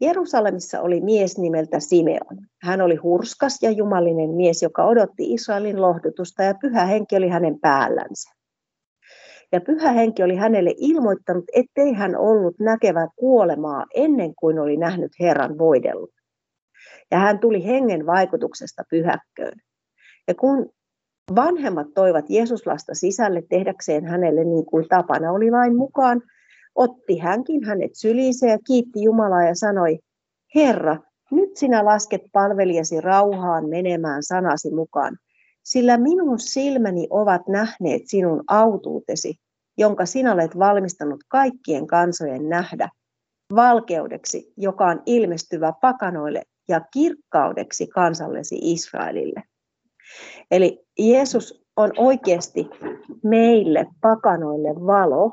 Jerusalemissa 0.01 0.82
oli 0.82 1.01
mies 1.01 1.38
nimeltä 1.38 1.80
Simeon. 1.80 2.38
Hän 2.62 2.82
oli 2.82 2.96
hurskas 2.96 3.58
ja 3.62 3.72
jumalinen 3.72 4.30
mies, 4.30 4.62
joka 4.62 4.86
odotti 4.86 5.34
Israelin 5.34 5.82
lohdutusta 5.82 6.44
ja 6.44 6.54
pyhä 6.62 6.86
henki 6.86 7.16
oli 7.16 7.30
hänen 7.30 7.60
päällänsä. 7.60 8.38
Ja 9.51 9.62
pyhä 9.62 9.92
henki 9.92 10.24
oli 10.24 10.36
hänelle 10.36 10.74
ilmoittanut, 10.77 11.46
ettei 11.56 11.94
hän 11.94 12.16
ollut 12.16 12.60
näkevä 12.60 13.08
kuolemaa 13.16 13.86
ennen 13.96 14.36
kuin 14.36 14.60
oli 14.60 14.77
nähnyt 14.77 15.12
Herran 15.20 15.58
voidellut. 15.58 16.12
Ja 17.12 17.18
hän 17.18 17.39
tuli 17.39 17.66
hengen 17.66 18.06
vaikutuksesta 18.06 18.84
pyhäkköön. 18.89 19.60
Ja 20.27 20.36
kun 20.36 20.70
Vanhemmat 21.36 21.88
toivat 21.96 22.25
Jeesuslasta 22.30 22.94
sisälle 22.94 23.44
tehdäkseen 23.50 24.06
hänelle 24.06 24.44
niin 24.44 24.66
kuin 24.66 24.88
tapana 24.89 25.32
oli 25.32 25.51
lain 25.51 25.75
mukaan. 25.75 26.22
Otti 26.77 27.17
hänkin 27.17 27.63
hänet 27.63 27.91
syliinsä 27.93 28.48
ja 28.48 28.57
kiitti 28.67 29.03
Jumalaa 29.03 29.43
ja 29.43 29.55
sanoi, 29.55 30.00
Herra, 30.55 30.98
nyt 31.31 31.57
sinä 31.57 31.86
lasket 31.86 32.22
palvelijasi 32.31 33.01
rauhaan 33.01 33.69
menemään 33.69 34.24
sanasi 34.24 34.74
mukaan, 34.74 35.17
sillä 35.63 35.98
minun 35.98 36.39
silmäni 36.39 37.07
ovat 37.10 37.48
nähneet 37.48 38.01
sinun 38.05 38.43
autuutesi, 38.48 39.36
jonka 39.77 40.05
sinä 40.05 40.34
olet 40.34 40.60
valmistanut 40.60 41.24
kaikkien 41.27 41.88
kansojen 41.88 42.50
nähdä, 42.50 42.89
valkeudeksi, 43.55 44.53
joka 44.57 44.86
on 44.86 45.01
ilmestyvä 45.05 45.74
pakanoille 45.81 46.43
ja 46.69 46.81
kirkkaudeksi 46.93 47.88
kansallesi 47.88 48.60
Israelille. 48.62 49.43
Eli 50.51 50.86
Jeesus 51.00 51.65
on 51.77 51.91
oikeasti 51.98 52.69
meille 53.24 53.86
pakanoille 54.01 54.69
valo, 54.69 55.31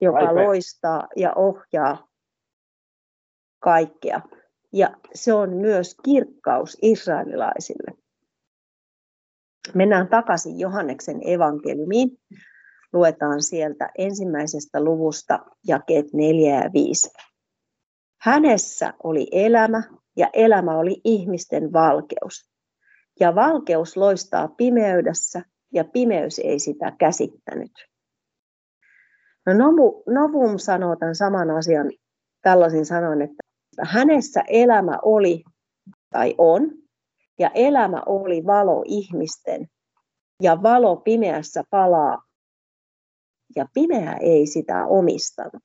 joka 0.00 0.34
loistaa 0.34 1.08
ja 1.16 1.32
ohjaa 1.34 2.08
kaikkea. 3.58 4.20
Ja 4.72 4.96
se 5.14 5.32
on 5.32 5.52
myös 5.52 5.96
kirkkaus 6.04 6.78
israelilaisille. 6.82 7.98
Mennään 9.74 10.08
takaisin 10.08 10.58
Johanneksen 10.58 11.20
evankeliumiin. 11.24 12.18
Luetaan 12.92 13.42
sieltä 13.42 13.90
ensimmäisestä 13.98 14.84
luvusta 14.84 15.38
jakeet 15.66 16.12
4 16.12 16.54
ja 16.54 16.70
5. 16.72 17.10
Hänessä 18.20 18.94
oli 19.02 19.26
elämä 19.32 19.82
ja 20.16 20.30
elämä 20.32 20.78
oli 20.78 21.00
ihmisten 21.04 21.72
valkeus. 21.72 22.50
Ja 23.20 23.34
valkeus 23.34 23.96
loistaa 23.96 24.48
pimeydessä 24.48 25.42
ja 25.72 25.84
pimeys 25.84 26.38
ei 26.38 26.58
sitä 26.58 26.92
käsittänyt. 26.98 27.72
No 29.54 29.72
Novum 30.06 30.58
sanoo 30.58 30.96
tämän 30.96 31.14
saman 31.14 31.50
asian 31.50 31.92
tällaisin 32.42 32.86
sanoin, 32.86 33.22
että 33.22 33.42
hänessä 33.82 34.42
elämä 34.48 34.98
oli 35.02 35.44
tai 36.10 36.34
on, 36.38 36.70
ja 37.38 37.50
elämä 37.54 38.02
oli 38.06 38.46
valo 38.46 38.82
ihmisten, 38.86 39.68
ja 40.42 40.62
valo 40.62 40.96
pimeässä 40.96 41.62
palaa, 41.70 42.22
ja 43.56 43.66
pimeä 43.74 44.12
ei 44.12 44.46
sitä 44.46 44.86
omistanut. 44.86 45.62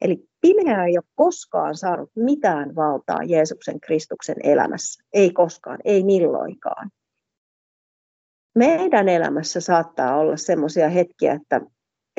Eli 0.00 0.28
pimeä 0.40 0.84
ei 0.84 0.98
ole 0.98 1.04
koskaan 1.14 1.76
saanut 1.76 2.10
mitään 2.16 2.74
valtaa 2.74 3.22
Jeesuksen 3.22 3.80
Kristuksen 3.80 4.36
elämässä. 4.42 5.04
Ei 5.12 5.30
koskaan, 5.30 5.78
ei 5.84 6.04
milloinkaan. 6.04 6.90
Meidän 8.54 9.08
elämässä 9.08 9.60
saattaa 9.60 10.16
olla 10.16 10.36
sellaisia 10.36 10.88
hetkiä, 10.88 11.32
että, 11.32 11.60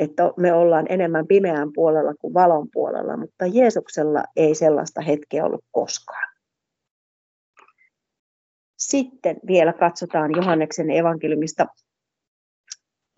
että 0.00 0.22
me 0.36 0.52
ollaan 0.52 0.86
enemmän 0.88 1.26
pimeän 1.26 1.72
puolella 1.74 2.14
kuin 2.20 2.34
valon 2.34 2.68
puolella, 2.72 3.16
mutta 3.16 3.46
Jeesuksella 3.46 4.24
ei 4.36 4.54
sellaista 4.54 5.00
hetkeä 5.00 5.44
ollut 5.44 5.64
koskaan. 5.70 6.28
Sitten 8.78 9.36
vielä 9.46 9.72
katsotaan 9.72 10.30
Johanneksen 10.36 10.90
evankeliumista 10.90 11.66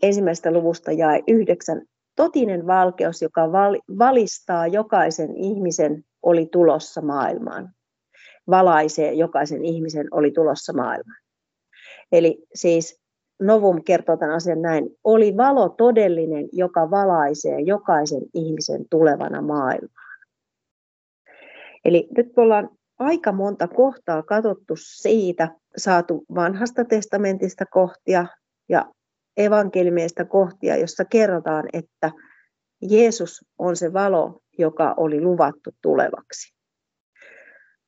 ensimmäisestä 0.03 0.53
luvusta 0.53 0.93
jae 0.93 1.21
yhdeksän 1.29 1.83
totinen 2.17 2.67
valkeus, 2.67 3.23
joka 3.23 3.53
valistaa 3.99 4.67
jokaisen 4.67 5.37
ihmisen, 5.37 6.05
oli 6.23 6.49
tulossa 6.53 7.01
maailmaan. 7.01 7.75
Valaisee 8.51 9.13
jokaisen 9.13 9.65
ihmisen, 9.65 10.07
oli 10.11 10.31
tulossa 10.31 10.73
maailmaan. 10.73 11.23
Eli 12.13 12.47
siis 12.55 13.02
Novum 13.43 13.85
kertoo 13.85 14.17
tämän 14.17 14.35
asian 14.35 14.63
näin, 14.63 14.91
oli 15.05 15.37
valo 15.37 15.69
todellinen, 15.69 16.49
joka 16.53 16.91
valaisee 16.91 17.61
jokaisen 17.61 18.23
ihmisen 18.35 18.85
tulevana 18.91 19.43
maailmaan. 19.43 20.13
Eli 21.85 22.09
nyt 22.17 22.27
me 22.37 22.43
ollaan 22.43 22.71
aika 22.99 23.33
monta 23.33 23.69
kohtaa 23.69 24.23
katsottu 24.23 24.75
siitä, 24.77 25.49
saatu 25.77 26.25
vanhasta 26.35 26.85
testamentista 26.85 27.67
kohtia 27.67 28.27
ja 28.69 28.93
evankeliumista 29.37 30.25
kohtia, 30.25 30.77
jossa 30.77 31.05
kerrotaan, 31.05 31.69
että 31.73 32.11
Jeesus 32.83 33.45
on 33.59 33.77
se 33.77 33.93
valo, 33.93 34.41
joka 34.59 34.95
oli 34.97 35.21
luvattu 35.21 35.71
tulevaksi. 35.83 36.55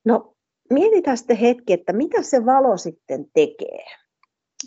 No, 0.05 0.35
mietitään 0.71 1.17
sitten 1.17 1.37
hetki, 1.37 1.73
että 1.73 1.93
mitä 1.93 2.23
se 2.23 2.47
valo 2.47 2.77
sitten 2.77 3.25
tekee. 3.35 3.85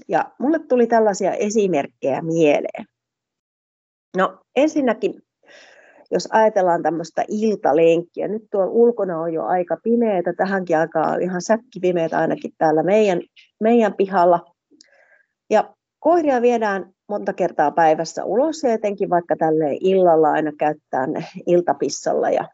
Ja 0.08 0.32
mulle 0.40 0.60
tuli 0.60 0.88
tällaisia 0.88 1.34
esimerkkejä 1.34 2.22
mieleen. 2.22 2.86
No 4.18 4.40
ensinnäkin, 4.56 5.22
jos 6.12 6.28
ajatellaan 6.32 6.84
tämmöistä 6.84 7.24
iltalenkkiä, 7.28 8.28
nyt 8.28 8.44
tuolla 8.52 8.72
ulkona 8.72 9.20
on 9.20 9.34
jo 9.34 9.44
aika 9.44 9.78
pimeätä, 9.84 10.34
tähänkin 10.34 10.78
aikaan 10.78 11.14
on 11.14 11.22
ihan 11.22 11.42
säkkipimeätä 11.42 12.18
ainakin 12.18 12.52
täällä 12.58 12.84
meidän, 12.84 13.22
meidän 13.60 13.94
pihalla. 13.94 14.46
Ja 15.50 15.74
Koiria 16.00 16.42
viedään 16.42 16.94
monta 17.10 17.34
kertaa 17.34 17.72
päivässä 17.72 18.26
ulos 18.26 18.64
ja 18.64 18.74
etenkin 18.74 19.10
vaikka 19.10 19.36
tälle 19.36 19.78
illalla 19.80 20.32
aina 20.32 20.52
käyttää 20.60 21.08
ne 21.08 21.26
iltapissalla 21.46 22.30
ja, 22.30 22.48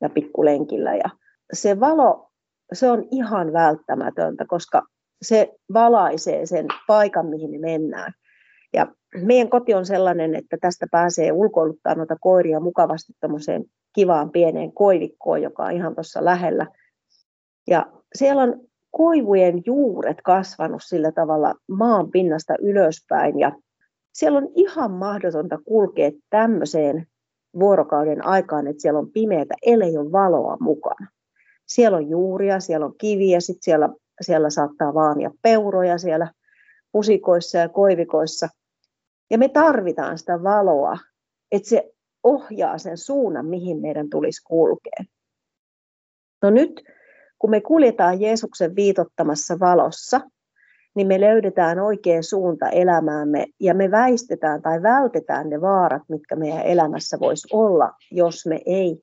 ja 0.00 0.08
pikkulenkillä. 0.08 0.94
Ja 0.94 1.10
se 1.52 1.80
valo, 1.80 2.30
se 2.72 2.90
on 2.90 3.04
ihan 3.10 3.52
välttämätöntä, 3.52 4.44
koska 4.48 4.82
se 5.22 5.52
valaisee 5.72 6.46
sen 6.46 6.66
paikan, 6.86 7.26
mihin 7.26 7.50
me 7.50 7.58
mennään. 7.58 8.12
Ja 8.72 8.86
meidän 9.22 9.50
koti 9.50 9.74
on 9.74 9.86
sellainen, 9.86 10.34
että 10.34 10.56
tästä 10.60 10.86
pääsee 10.90 11.32
ulkoiluttaa 11.32 11.94
noita 11.94 12.16
koiria 12.20 12.60
mukavasti 12.60 13.12
tämmöiseen 13.20 13.64
kivaan 13.94 14.30
pieneen 14.30 14.72
koivikkoon, 14.72 15.42
joka 15.42 15.62
on 15.62 15.72
ihan 15.72 15.94
tuossa 15.94 16.24
lähellä. 16.24 16.66
Ja 17.66 17.86
siellä 18.14 18.42
on 18.42 18.60
koivujen 18.90 19.62
juuret 19.66 20.22
kasvanut 20.22 20.82
sillä 20.84 21.12
tavalla 21.12 21.54
maan 21.68 22.10
pinnasta 22.10 22.54
ylöspäin 22.60 23.38
ja 23.38 23.52
siellä 24.14 24.38
on 24.38 24.48
ihan 24.54 24.90
mahdotonta 24.90 25.58
kulkea 25.64 26.10
tämmöiseen 26.30 27.06
vuorokauden 27.60 28.26
aikaan, 28.26 28.66
että 28.66 28.82
siellä 28.82 28.98
on 28.98 29.10
pimeätä, 29.10 29.54
ellei 29.66 29.98
ole 29.98 30.12
valoa 30.12 30.56
mukana. 30.60 31.06
Siellä 31.66 31.96
on 31.96 32.10
juuria, 32.10 32.60
siellä 32.60 32.86
on 32.86 32.94
kiviä, 32.98 33.40
sitten 33.40 33.62
siellä, 33.62 33.88
siellä 34.20 34.50
saattaa 34.50 34.94
vaania 34.94 35.30
peuroja 35.42 35.98
siellä 35.98 36.32
pusikoissa 36.92 37.58
ja 37.58 37.68
koivikoissa. 37.68 38.48
Ja 39.30 39.38
me 39.38 39.48
tarvitaan 39.48 40.18
sitä 40.18 40.42
valoa, 40.42 40.98
että 41.52 41.68
se 41.68 41.92
ohjaa 42.22 42.78
sen 42.78 42.98
suunnan, 42.98 43.46
mihin 43.46 43.80
meidän 43.80 44.10
tulisi 44.10 44.42
kulkea. 44.46 45.04
No 46.42 46.50
nyt 46.50 46.82
kun 47.38 47.50
me 47.50 47.60
kuljetaan 47.60 48.20
Jeesuksen 48.20 48.76
viitottamassa 48.76 49.60
valossa, 49.60 50.20
niin 50.94 51.06
me 51.06 51.20
löydetään 51.20 51.78
oikea 51.78 52.22
suunta 52.22 52.68
elämäämme 52.68 53.46
ja 53.60 53.74
me 53.74 53.90
väistetään 53.90 54.62
tai 54.62 54.82
vältetään 54.82 55.50
ne 55.50 55.60
vaarat, 55.60 56.02
mitkä 56.08 56.36
meidän 56.36 56.62
elämässä 56.62 57.20
voisi 57.20 57.48
olla, 57.52 57.92
jos 58.10 58.46
me 58.46 58.60
ei 58.66 59.00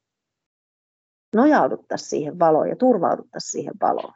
nojauduttaisi 1.35 2.05
siihen 2.05 2.39
valoon 2.39 2.69
ja 2.69 2.75
turvauduttaisi 2.75 3.51
siihen 3.51 3.73
valoon. 3.81 4.13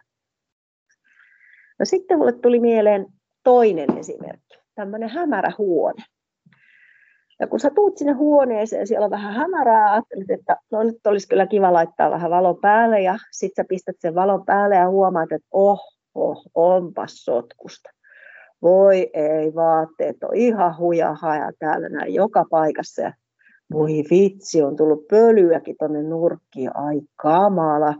No 1.80 1.86
sitten 1.86 2.18
mulle 2.18 2.32
tuli 2.32 2.60
mieleen 2.60 3.06
toinen 3.44 3.98
esimerkki, 3.98 4.58
tämmöinen 4.76 5.10
hämärä 5.10 5.52
huone. 5.58 6.04
Ja 7.40 7.48
kun 7.48 7.60
sä 7.60 7.70
tuut 7.76 7.98
sinne 7.98 8.14
huoneeseen, 8.14 8.88
siellä 8.88 9.06
on 9.06 9.12
vähän 9.12 9.34
hämärää, 9.34 9.92
ajattelet, 9.92 10.30
että 10.30 10.58
no 10.72 10.84
nyt 10.84 11.08
olisi 11.08 11.28
kyllä 11.28 11.48
kiva 11.48 11.74
laittaa 11.74 12.12
vähän 12.12 12.32
valo 12.32 12.54
päälle 12.54 13.02
ja 13.02 13.18
sitten 13.32 13.64
sä 13.64 13.68
pistät 13.70 13.96
sen 14.00 14.16
valon 14.16 14.46
päälle 14.46 14.76
ja 14.76 14.90
huomaat, 14.90 15.32
että 15.32 15.48
oh, 15.52 15.80
oh 16.16 16.44
onpas 16.56 17.12
sotkusta. 17.12 17.90
Voi 18.62 19.10
ei, 19.14 19.56
vaatteet 19.56 20.24
on 20.24 20.36
ihan 20.36 20.78
hujahaja 20.78 21.52
täällä 21.60 21.90
näin 21.90 22.14
joka 22.14 22.46
paikassa 22.50 23.02
ja 23.02 23.14
voi 23.74 24.04
vitsi, 24.10 24.64
on 24.64 24.76
tullut 24.76 25.08
pölyäkin 25.08 25.76
tonne 25.80 26.04
nurkkiin, 26.04 26.76
ai 26.76 27.02
kamala. 27.16 27.94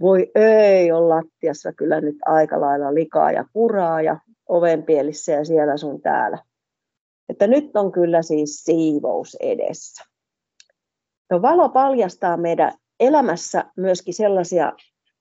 Voi 0.00 0.30
ei, 0.34 0.92
on 0.92 1.08
lattiassa 1.08 1.72
kyllä 1.72 2.00
nyt 2.00 2.16
aika 2.26 2.60
lailla 2.60 2.94
likaa 2.94 3.32
ja 3.32 3.44
kuraa 3.52 4.02
ja 4.02 4.20
ovenpielissä 4.48 5.32
ja 5.32 5.44
siellä 5.44 5.76
sun 5.76 6.00
täällä. 6.02 6.38
Että 7.28 7.46
nyt 7.46 7.76
on 7.76 7.92
kyllä 7.92 8.22
siis 8.22 8.64
siivous 8.64 9.36
edessä. 9.40 10.04
No, 11.30 11.42
valo 11.42 11.68
paljastaa 11.68 12.36
meidän 12.36 12.72
elämässä 13.00 13.64
myöskin 13.76 14.14
sellaisia 14.14 14.72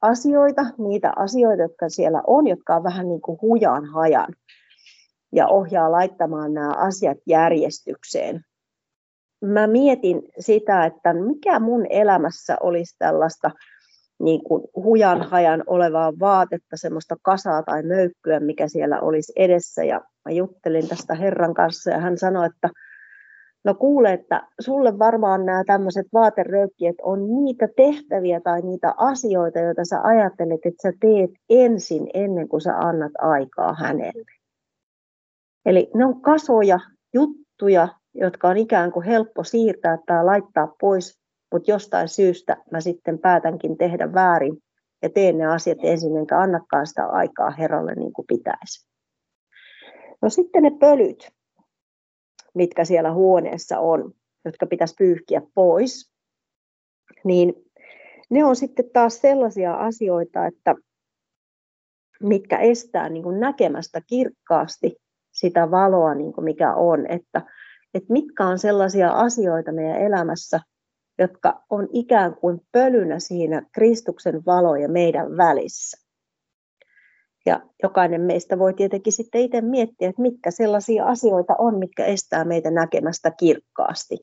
asioita, 0.02 0.62
niitä 0.78 1.14
asioita, 1.16 1.64
jotka 1.64 1.90
siellä 1.90 2.22
on, 2.28 2.48
jotka 2.48 2.76
on 2.76 2.84
vähän 2.84 3.08
niin 3.10 3.22
kuin 3.22 3.38
hujan 3.42 3.86
hajan 3.86 4.34
ja 5.32 5.48
ohjaa 5.48 5.92
laittamaan 5.92 6.54
nämä 6.54 6.72
asiat 6.74 7.18
järjestykseen. 7.26 8.42
Mä 9.42 9.68
mietin 9.68 10.22
sitä, 10.40 10.86
että 10.86 11.14
mikä 11.14 11.60
mun 11.60 11.86
elämässä 11.90 12.58
olisi 12.62 12.96
tällaista 13.00 13.52
niin 14.20 14.44
kuin 14.44 14.64
hujan 14.76 15.22
hajan 15.22 15.64
olevaa 15.68 16.14
vaatetta, 16.20 16.78
semmoista 16.78 17.16
kasaa 17.22 17.64
tai 17.64 17.84
möykkyä, 17.84 18.40
mikä 18.40 18.68
siellä 18.68 19.00
olisi 19.00 19.34
edessä. 19.36 19.84
Ja 19.84 20.02
mä 20.26 20.32
juttelin 20.32 20.88
tästä 20.88 21.16
Herran 21.16 21.54
kanssa 21.54 21.92
ja 21.92 22.00
hän 22.00 22.18
sanoi, 22.18 22.46
että 22.46 22.70
no 23.64 23.74
kuule, 23.74 24.14
että 24.14 24.48
sulle 24.60 25.00
varmaan 25.00 25.46
nämä 25.46 25.64
tämmöiset 25.64 26.08
vaateröykkiet 26.14 26.96
on 27.02 27.36
niitä 27.36 27.68
tehtäviä 27.76 28.42
tai 28.42 28.62
niitä 28.62 28.94
asioita, 28.98 29.60
joita 29.60 29.86
sä 29.86 30.02
ajattelet, 30.02 30.60
että 30.66 30.82
sä 30.82 30.98
teet 31.00 31.32
ensin 31.50 32.10
ennen 32.14 32.48
kuin 32.48 32.62
sä 32.62 32.78
annat 32.78 33.12
aikaa 33.20 33.74
hänelle. 33.74 34.32
Eli 35.66 35.92
ne 35.96 36.06
on 36.06 36.22
kasoja, 36.22 36.80
juttuja, 37.14 37.88
jotka 38.14 38.48
on 38.48 38.58
ikään 38.58 38.92
kuin 38.92 39.06
helppo 39.06 39.44
siirtää 39.44 39.98
tai 40.06 40.26
laittaa 40.26 40.76
pois, 40.82 41.20
mutta 41.52 41.72
jostain 41.72 42.08
syystä 42.08 42.58
mä 42.72 42.82
sitten 42.82 43.20
päätänkin 43.20 43.78
tehdä 43.78 44.14
väärin 44.14 44.58
ja 45.02 45.10
teen 45.10 45.38
ne 45.38 45.46
asiat 45.46 45.78
ensin, 45.84 46.18
enkä 46.18 46.40
annakaan 46.40 46.88
sitä 46.88 47.06
aikaa 47.06 47.52
Herralle 47.52 47.96
niin 47.96 48.14
kuin 48.14 48.28
pitäisi. 48.28 48.88
No 50.22 50.30
sitten 50.30 50.64
ne 50.64 50.72
pölyt, 50.80 51.30
mitkä 52.56 52.86
siellä 52.86 53.14
huoneessa 53.14 53.80
on, 53.80 54.14
jotka 54.46 54.66
pitäisi 54.66 54.96
pyyhkiä 54.98 55.42
pois, 55.54 56.12
niin 57.24 57.54
ne 58.30 58.46
on 58.46 58.56
sitten 58.56 58.90
taas 58.94 59.22
sellaisia 59.22 59.74
asioita, 59.74 60.46
että 60.46 60.76
mitkä 62.24 62.58
estää 62.58 63.10
niin 63.10 63.24
kuin 63.24 63.40
näkemästä 63.40 64.02
kirkkaasti 64.08 64.96
sitä 65.32 65.72
valoa, 65.72 66.14
niin 66.14 66.34
kuin 66.34 66.46
mikä 66.46 66.74
on, 66.74 67.08
että, 67.08 67.42
että 67.94 68.14
mitkä 68.14 68.46
on 68.46 68.60
sellaisia 68.60 69.12
asioita 69.12 69.72
meidän 69.72 70.02
elämässä, 70.02 70.60
jotka 71.20 71.64
on 71.70 71.88
ikään 71.94 72.36
kuin 72.36 72.62
pölynä 72.72 73.20
siinä 73.20 73.62
Kristuksen 73.72 74.46
valo 74.46 74.76
ja 74.76 74.90
meidän 74.90 75.38
välissä. 75.38 76.08
Ja 77.46 77.62
jokainen 77.84 78.22
meistä 78.22 78.60
voi 78.60 78.74
tietenkin 78.74 79.14
sitten 79.14 79.42
itse 79.42 79.62
miettiä, 79.62 80.10
että 80.10 80.22
mitkä 80.22 80.52
sellaisia 80.52 81.06
asioita 81.06 81.56
on, 81.58 81.80
mitkä 81.80 82.06
estää 82.06 82.46
meitä 82.46 82.72
näkemästä 82.72 83.32
kirkkaasti. 83.32 84.18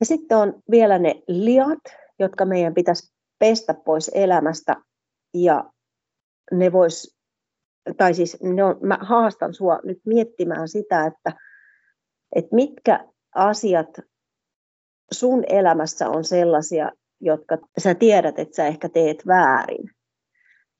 Ja 0.00 0.06
sitten 0.06 0.38
on 0.38 0.62
vielä 0.70 0.98
ne 0.98 1.14
liat, 1.28 1.78
jotka 2.18 2.44
meidän 2.44 2.74
pitäisi 2.74 3.14
pestä 3.38 3.74
pois 3.74 4.10
elämästä 4.14 4.76
ja 5.34 5.70
ne 6.52 6.72
vois, 6.72 7.18
tai 7.96 8.14
siis 8.14 8.42
ne 8.42 8.64
on, 8.64 8.78
mä 8.82 8.98
haastan 9.00 9.54
sua 9.54 9.80
nyt 9.84 9.98
miettimään 10.06 10.68
sitä, 10.68 11.06
että, 11.06 11.32
että 12.36 12.54
mitkä 12.54 13.08
asiat 13.34 13.88
sun 15.14 15.44
elämässä 15.48 16.08
on 16.08 16.24
sellaisia, 16.24 16.90
jotka 17.20 17.58
sä 17.78 17.94
tiedät, 17.94 18.38
että 18.38 18.56
sä 18.56 18.66
ehkä 18.66 18.88
teet 18.88 19.26
väärin. 19.26 19.90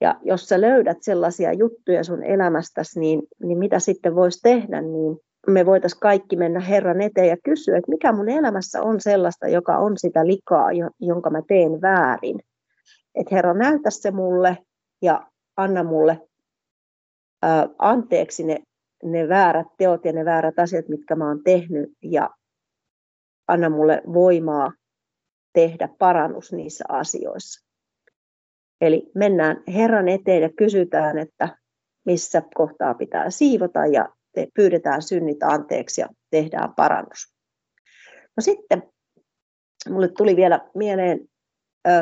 Ja 0.00 0.20
jos 0.22 0.48
sä 0.48 0.60
löydät 0.60 0.98
sellaisia 1.00 1.52
juttuja 1.52 2.04
sun 2.04 2.22
elämästäsi, 2.22 3.00
niin, 3.00 3.22
niin 3.42 3.58
mitä 3.58 3.78
sitten 3.78 4.14
voisi 4.14 4.40
tehdä, 4.42 4.80
niin 4.80 5.18
me 5.46 5.66
voitaisiin 5.66 6.00
kaikki 6.00 6.36
mennä 6.36 6.60
Herran 6.60 7.00
eteen 7.00 7.28
ja 7.28 7.36
kysyä, 7.44 7.76
että 7.76 7.90
mikä 7.90 8.12
mun 8.12 8.28
elämässä 8.28 8.82
on 8.82 9.00
sellaista, 9.00 9.48
joka 9.48 9.78
on 9.78 9.98
sitä 9.98 10.26
likaa, 10.26 10.68
jonka 11.00 11.30
mä 11.30 11.42
teen 11.48 11.82
väärin. 11.82 12.40
Että 13.14 13.34
Herra, 13.34 13.54
näytä 13.54 13.90
se 13.90 14.10
mulle 14.10 14.58
ja 15.02 15.26
anna 15.56 15.84
mulle 15.84 16.20
ää, 17.42 17.68
anteeksi 17.78 18.44
ne, 18.44 18.62
ne 19.02 19.28
väärät 19.28 19.66
teot 19.78 20.04
ja 20.04 20.12
ne 20.12 20.24
väärät 20.24 20.58
asiat, 20.58 20.88
mitkä 20.88 21.16
mä 21.16 21.28
oon 21.28 21.42
tehnyt 21.44 21.92
ja 22.02 22.30
anna 23.48 23.70
mulle 23.70 24.02
voimaa 24.12 24.72
tehdä 25.52 25.88
parannus 25.98 26.52
niissä 26.52 26.84
asioissa. 26.88 27.66
Eli 28.80 29.10
mennään 29.14 29.62
Herran 29.74 30.08
eteen 30.08 30.42
ja 30.42 30.48
kysytään, 30.48 31.18
että 31.18 31.58
missä 32.06 32.42
kohtaa 32.54 32.94
pitää 32.94 33.30
siivota 33.30 33.86
ja 33.86 34.08
pyydetään 34.54 35.02
synnit 35.02 35.42
anteeksi 35.42 36.00
ja 36.00 36.08
tehdään 36.30 36.74
parannus. 36.74 37.34
No 38.36 38.40
sitten 38.40 38.82
mulle 39.90 40.08
tuli 40.08 40.36
vielä 40.36 40.70
mieleen 40.74 41.20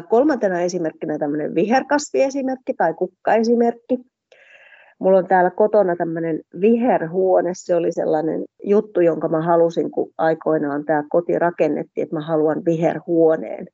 kolmantena 0.09 0.61
esimerkkinä 0.61 1.19
tämmöinen 1.19 1.55
viherkasviesimerkki 1.55 2.75
tai 2.75 2.95
kukkaesimerkki. 2.95 3.99
Mulla 5.03 5.19
on 5.19 5.27
täällä 5.27 5.51
kotona 5.51 5.97
tämmöinen 5.97 6.41
viherhuone, 6.61 7.51
se 7.55 7.75
oli 7.75 7.93
sellainen 7.93 8.45
juttu, 8.65 9.01
jonka 9.01 9.29
mä 9.29 9.43
halusin, 9.43 9.91
kun 9.91 10.11
aikoinaan 10.19 10.85
tämä 10.85 11.05
koti 11.11 11.39
rakennettiin, 11.39 12.03
että 12.03 12.17
mä 12.17 12.21
haluan 12.21 12.65
viherhuoneen. 12.65 13.67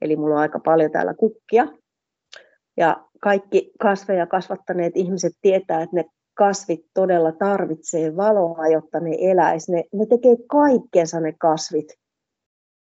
Eli 0.00 0.16
mulla 0.16 0.34
on 0.34 0.40
aika 0.40 0.60
paljon 0.64 0.90
täällä 0.90 1.14
kukkia, 1.14 1.66
ja 2.76 3.04
kaikki 3.20 3.72
kasveja 3.80 4.26
kasvattaneet 4.26 4.96
ihmiset 4.96 5.32
tietää, 5.40 5.82
että 5.82 5.96
ne 5.96 6.04
kasvit 6.34 6.80
todella 6.94 7.32
tarvitsee 7.32 8.16
valoa, 8.16 8.68
jotta 8.68 9.00
ne 9.00 9.16
eläisi. 9.20 9.72
Ne, 9.72 9.84
ne 9.92 10.06
tekee 10.06 10.36
kaikkensa 10.50 11.20
ne 11.20 11.34
kasvit, 11.38 11.86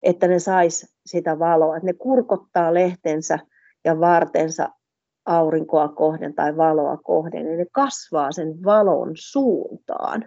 että 0.03 0.27
ne 0.27 0.39
sais 0.39 0.95
sitä 1.05 1.39
valoa. 1.39 1.77
Että 1.77 1.87
ne 1.87 1.93
kurkottaa 1.93 2.73
lehtensä 2.73 3.39
ja 3.85 3.99
vartensa 3.99 4.69
aurinkoa 5.25 5.87
kohden 5.87 6.35
tai 6.35 6.57
valoa 6.57 6.97
kohden, 6.97 7.45
ja 7.45 7.57
ne 7.57 7.65
kasvaa 7.71 8.31
sen 8.31 8.63
valon 8.63 9.11
suuntaan. 9.15 10.25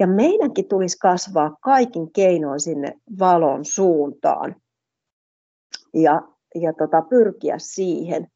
Ja 0.00 0.06
meidänkin 0.06 0.68
tulisi 0.68 0.98
kasvaa 0.98 1.56
kaikin 1.62 2.12
keinoin 2.12 2.60
sinne 2.60 2.92
valon 3.18 3.64
suuntaan 3.64 4.56
ja, 5.94 6.22
ja 6.54 6.72
tota, 6.72 7.02
pyrkiä 7.02 7.58
siihen. 7.58 8.26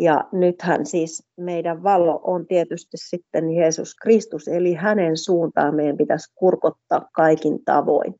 Ja 0.00 0.24
nythän 0.32 0.86
siis 0.86 1.22
meidän 1.36 1.82
valo 1.82 2.20
on 2.24 2.46
tietysti 2.46 2.96
sitten 2.96 3.50
Jeesus 3.50 3.94
Kristus, 3.94 4.48
eli 4.48 4.74
hänen 4.74 5.16
suuntaan 5.16 5.74
meidän 5.74 5.96
pitäisi 5.96 6.34
kurkottaa 6.34 7.08
kaikin 7.12 7.64
tavoin. 7.64 8.14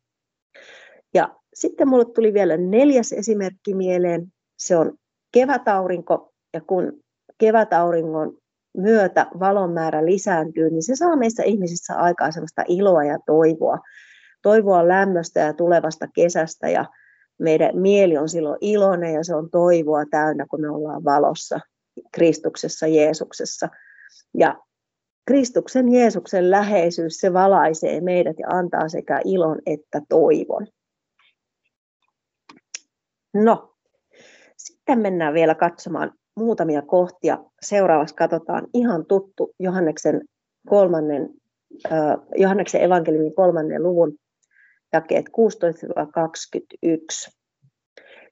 Ja 1.15 1.37
sitten 1.55 1.89
mulle 1.89 2.05
tuli 2.05 2.35
vielä 2.35 2.57
neljäs 2.57 3.13
esimerkki 3.13 3.75
mieleen. 3.75 4.33
Se 4.59 4.77
on 4.77 4.99
kevätaurinko, 5.33 6.33
ja 6.55 6.61
kun 6.61 7.01
kevätauringon 7.39 8.39
myötä 8.77 9.27
valon 9.41 9.73
määrä 9.73 10.07
lisääntyy, 10.07 10.71
niin 10.71 10.83
se 10.83 10.97
saa 10.97 11.17
meissä 11.17 11.43
ihmisissä 11.43 11.95
aikaa 11.95 12.31
sellaista 12.31 12.63
iloa 12.69 13.05
ja 13.05 13.19
toivoa. 13.27 13.79
Toivoa 14.43 14.89
lämmöstä 14.89 15.41
ja 15.41 15.53
tulevasta 15.53 16.07
kesästä 16.15 16.69
ja 16.69 16.85
meidän 17.39 17.79
mieli 17.79 18.19
on 18.19 18.29
silloin 18.29 18.59
iloinen 18.61 19.15
ja 19.15 19.25
se 19.25 19.35
on 19.35 19.51
toivoa 19.51 20.05
täynnä, 20.11 20.47
kun 20.51 20.61
me 20.61 20.71
ollaan 20.71 21.05
valossa 21.05 21.61
Kristuksessa, 22.13 22.87
Jeesuksessa. 22.87 23.69
Ja 24.35 24.59
Kristuksen 25.27 25.93
Jeesuksen 25.93 26.51
läheisyys, 26.51 27.17
se 27.17 27.33
valaisee 27.33 28.01
meidät 28.01 28.37
ja 28.39 28.49
antaa 28.49 28.89
sekä 28.89 29.21
ilon 29.25 29.59
että 29.67 30.01
toivon. 30.09 30.67
No, 33.35 33.75
sitten 34.57 34.99
mennään 34.99 35.35
vielä 35.35 35.55
katsomaan 35.55 36.13
muutamia 36.39 36.83
kohtia. 36.83 37.39
Seuraavaksi 37.63 38.15
katsotaan 38.15 38.67
ihan 38.75 39.07
tuttu 39.07 39.55
Johanneksen, 39.59 40.21
kolmannen, 40.69 41.29
äh, 41.93 42.17
Johanneksen 42.37 42.83
evankeliumin 42.83 43.35
kolmannen 43.35 43.83
luvun 43.83 44.15
jakeet 44.93 45.29
16-21. 45.29 47.39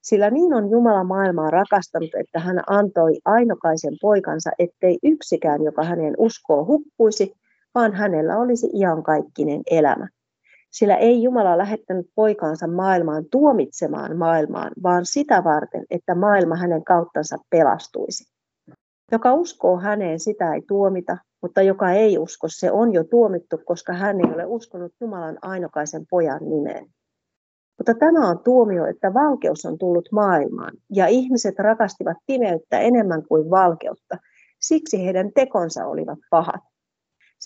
Sillä 0.02 0.30
niin 0.30 0.54
on 0.54 0.70
Jumala 0.70 1.04
maailmaa 1.04 1.50
rakastanut, 1.50 2.10
että 2.14 2.40
hän 2.40 2.60
antoi 2.66 3.12
ainokaisen 3.24 3.94
poikansa, 4.00 4.50
ettei 4.58 4.98
yksikään, 5.02 5.62
joka 5.62 5.84
hänen 5.84 6.14
uskoo, 6.18 6.64
hukkuisi, 6.64 7.32
vaan 7.74 7.92
hänellä 7.92 8.38
olisi 8.38 8.70
iankaikkinen 8.74 9.60
elämä. 9.70 10.08
Sillä 10.70 10.96
ei 10.96 11.22
Jumala 11.22 11.58
lähettänyt 11.58 12.06
poikaansa 12.14 12.66
maailmaan 12.66 13.24
tuomitsemaan 13.30 14.16
maailmaan, 14.16 14.72
vaan 14.82 15.06
sitä 15.06 15.44
varten, 15.44 15.84
että 15.90 16.14
maailma 16.14 16.56
hänen 16.56 16.84
kauttansa 16.84 17.36
pelastuisi. 17.50 18.24
Joka 19.12 19.34
uskoo 19.34 19.78
häneen, 19.78 20.20
sitä 20.20 20.54
ei 20.54 20.62
tuomita, 20.68 21.18
mutta 21.42 21.62
joka 21.62 21.90
ei 21.90 22.18
usko, 22.18 22.46
se 22.50 22.70
on 22.70 22.92
jo 22.92 23.04
tuomittu, 23.04 23.58
koska 23.64 23.92
hän 23.92 24.16
ei 24.20 24.34
ole 24.34 24.44
uskonut 24.46 24.92
Jumalan 25.00 25.38
ainokaisen 25.42 26.06
pojan 26.10 26.48
nimeen. 26.48 26.86
Mutta 27.78 27.94
tämä 27.94 28.28
on 28.28 28.38
tuomio, 28.38 28.86
että 28.86 29.14
valkeus 29.14 29.64
on 29.64 29.78
tullut 29.78 30.08
maailmaan, 30.12 30.72
ja 30.94 31.06
ihmiset 31.06 31.58
rakastivat 31.58 32.16
pimeyttä 32.26 32.78
enemmän 32.78 33.22
kuin 33.28 33.50
valkeutta. 33.50 34.18
Siksi 34.60 35.04
heidän 35.04 35.32
tekonsa 35.34 35.86
olivat 35.86 36.18
pahat. 36.30 36.60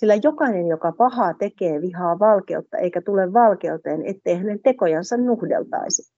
Sillä 0.00 0.14
jokainen, 0.22 0.66
joka 0.66 0.92
pahaa 0.92 1.34
tekee, 1.34 1.80
vihaa 1.80 2.18
valkeutta, 2.18 2.78
eikä 2.78 3.02
tule 3.02 3.32
valkeuteen, 3.32 4.06
ettei 4.06 4.36
hänen 4.36 4.62
tekojansa 4.62 5.16
nuhdeltaisi. 5.16 6.12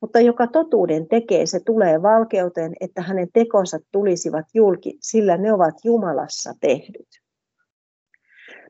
Mutta 0.00 0.20
joka 0.20 0.46
totuuden 0.46 1.08
tekee, 1.08 1.46
se 1.46 1.60
tulee 1.60 2.02
valkeuteen, 2.02 2.72
että 2.80 3.02
hänen 3.02 3.28
tekonsa 3.32 3.78
tulisivat 3.92 4.46
julki, 4.54 4.98
sillä 5.00 5.36
ne 5.36 5.52
ovat 5.52 5.74
Jumalassa 5.84 6.54
tehdyt. 6.60 7.08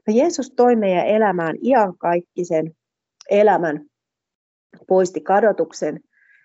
No 0.07 0.15
Jeesus 0.15 0.53
toi 0.57 0.77
meidän 0.77 1.07
elämään 1.07 1.57
iankaikkisen 1.63 2.75
elämän, 3.31 3.87
poisti 4.89 5.21
kadotuksen 5.21 6.01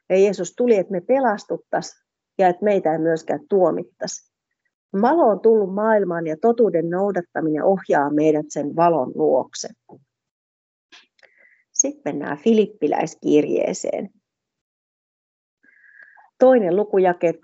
Ja 0.09 0.17
Jeesus 0.17 0.53
tuli, 0.55 0.77
että 0.77 0.91
me 0.91 1.01
pelastuttaisiin 1.01 2.05
ja 2.37 2.47
että 2.47 2.63
meitä 2.63 2.91
ei 2.91 2.99
myöskään 2.99 3.39
tuomittaisi. 3.49 4.34
Valo 5.01 5.27
on 5.27 5.39
tullut 5.39 5.73
maailmaan 5.73 6.27
ja 6.27 6.37
totuuden 6.41 6.89
noudattaminen 6.89 7.63
ohjaa 7.63 8.09
meidät 8.09 8.45
sen 8.49 8.75
valon 8.75 9.11
luokse. 9.15 9.69
Sitten 11.71 12.01
mennään 12.05 12.37
Filippiläiskirjeeseen. 12.37 14.09
Toinen 16.39 16.75
lukujakeet 16.75 17.35
12-16. 17.35 17.39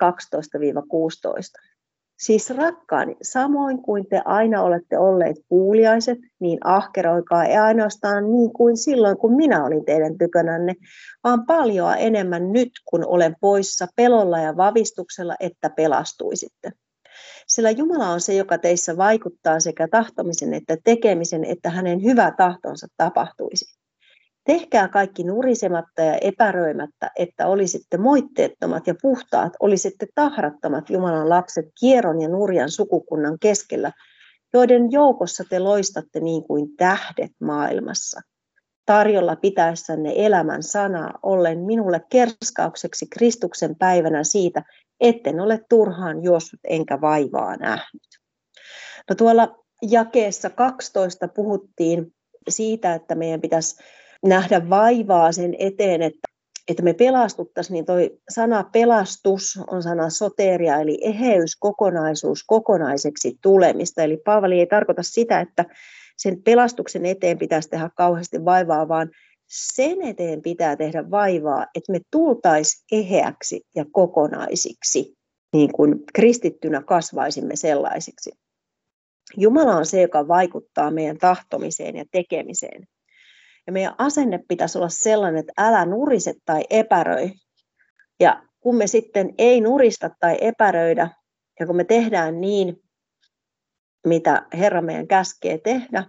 Siis 2.18 2.50
rakkaani, 2.50 3.16
samoin 3.22 3.82
kuin 3.82 4.10
te 4.10 4.22
aina 4.26 4.62
olette 4.62 4.98
olleet 4.98 5.36
kuuliaiset, 5.50 6.18
niin 6.40 6.60
ahkeroikaa 6.64 7.46
ei 7.46 7.58
ainoastaan 7.58 8.32
niin 8.32 8.54
kuin 8.54 8.78
silloin, 8.78 9.18
kun 9.18 9.36
minä 9.36 9.66
olin 9.66 9.86
teidän 9.86 10.18
tykönänne, 10.18 10.74
vaan 11.24 11.46
paljon 11.46 11.96
enemmän 11.98 12.52
nyt, 12.52 12.72
kun 12.86 13.06
olen 13.06 13.36
poissa 13.42 13.88
pelolla 13.96 14.40
ja 14.40 14.58
vavistuksella, 14.58 15.36
että 15.40 15.70
pelastuisitte. 15.70 16.72
Sillä 17.48 17.72
Jumala 17.72 18.10
on 18.10 18.22
se, 18.22 18.34
joka 18.34 18.58
teissä 18.58 18.98
vaikuttaa 18.98 19.60
sekä 19.60 19.88
tahtomisen 19.88 20.54
että 20.54 20.78
tekemisen, 20.84 21.44
että 21.44 21.70
hänen 21.70 22.04
hyvä 22.04 22.32
tahtonsa 22.38 22.88
tapahtuisi. 22.98 23.82
Tehkää 24.44 24.88
kaikki 24.88 25.24
nurisematta 25.24 26.02
ja 26.02 26.18
epäröimättä, 26.22 27.12
että 27.16 27.48
olisitte 27.48 27.98
moitteettomat 27.98 28.88
ja 28.88 28.96
puhtaat, 29.02 29.54
olisitte 29.60 30.08
tahrattomat 30.16 30.90
Jumalan 30.90 31.30
lapset 31.30 31.66
kierron 31.80 32.22
ja 32.22 32.30
nurjan 32.30 32.72
sukukunnan 32.72 33.40
keskellä, 33.40 33.92
joiden 34.54 34.92
joukossa 34.92 35.44
te 35.50 35.60
loistatte 35.60 36.20
niin 36.20 36.44
kuin 36.44 36.76
tähdet 36.78 37.32
maailmassa. 37.42 38.22
Tarjolla 38.86 39.36
pitäessänne 39.36 40.14
elämän 40.16 40.64
sanaa, 40.64 41.20
ollen 41.24 41.60
minulle 41.60 42.02
kerskaukseksi 42.10 43.08
Kristuksen 43.08 43.76
päivänä 43.76 44.24
siitä, 44.24 44.64
etten 45.02 45.40
ole 45.40 45.60
turhaan 45.70 46.24
juossut 46.24 46.60
enkä 46.64 47.02
vaivaa 47.02 47.56
nähnyt. 47.58 48.08
No 49.10 49.16
tuolla 49.16 49.64
jakeessa 49.82 50.50
12 50.50 51.28
puhuttiin 51.28 52.14
siitä, 52.50 52.94
että 52.94 53.16
meidän 53.16 53.42
pitäisi 53.42 53.84
nähdä 54.26 54.70
vaivaa 54.70 55.32
sen 55.32 55.56
eteen, 55.60 56.02
että, 56.02 56.28
että 56.68 56.84
me 56.84 56.94
pelastuttaisiin, 56.94 57.74
niin 57.74 57.86
toi 57.86 58.20
sana 58.30 58.64
pelastus 58.64 59.60
on 59.68 59.84
sana 59.84 60.10
soteria, 60.10 60.80
eli 60.80 60.98
eheys, 61.02 61.56
kokonaisuus, 61.60 62.44
kokonaiseksi 62.44 63.38
tulemista. 63.42 64.04
Eli 64.04 64.18
Paavali 64.18 64.60
ei 64.60 64.68
tarkoita 64.68 65.04
sitä, 65.04 65.40
että 65.40 65.66
sen 66.18 66.44
pelastuksen 66.44 67.06
eteen 67.06 67.38
pitäisi 67.38 67.70
tehdä 67.70 67.90
kauheasti 67.96 68.46
vaivaa, 68.46 68.88
vaan 68.88 69.10
sen 69.52 70.02
eteen 70.02 70.42
pitää 70.42 70.76
tehdä 70.76 71.12
vaivaa, 71.12 71.66
että 71.76 71.92
me 71.92 72.00
tultaisiin 72.12 72.84
eheäksi 72.92 73.62
ja 73.76 73.86
kokonaisiksi, 73.92 75.18
niin 75.54 75.72
kuin 75.72 76.04
kristittynä 76.14 76.82
kasvaisimme 76.82 77.56
sellaisiksi. 77.56 78.32
Jumala 79.38 79.76
on 79.76 79.86
se, 79.86 80.02
joka 80.02 80.28
vaikuttaa 80.28 80.92
meidän 80.92 81.18
tahtomiseen 81.18 81.96
ja 81.96 82.06
tekemiseen. 82.12 82.88
Ja 83.68 83.74
meidän 83.74 83.96
asenne 83.98 84.40
pitäisi 84.48 84.78
olla 84.78 84.90
sellainen, 84.90 85.40
että 85.40 85.54
älä 85.58 85.86
nurise 85.86 86.34
tai 86.46 86.64
epäröi. 86.70 87.32
Ja 88.20 88.44
kun 88.60 88.76
me 88.76 88.88
sitten 88.88 89.34
ei 89.38 89.62
nurista 89.62 90.10
tai 90.20 90.38
epäröidä, 90.42 91.10
ja 91.60 91.66
kun 91.66 91.76
me 91.76 91.84
tehdään 91.84 92.42
niin, 92.42 92.82
mitä 94.08 94.48
Herra 94.54 94.82
meidän 94.82 95.08
käskee 95.08 95.58
tehdä, 95.58 96.04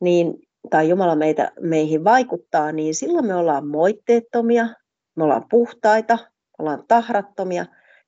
niin, 0.00 0.47
tai 0.70 0.88
Jumala 0.88 1.16
meitä, 1.16 1.52
meihin 1.60 2.04
vaikuttaa, 2.04 2.72
niin 2.72 2.94
silloin 2.94 3.26
me 3.26 3.34
ollaan 3.34 3.66
moitteettomia, 3.66 4.68
me 5.16 5.24
ollaan 5.24 5.46
puhtaita, 5.50 6.16
me 6.16 6.54
ollaan 6.58 6.84
tahrattomia 6.88 7.66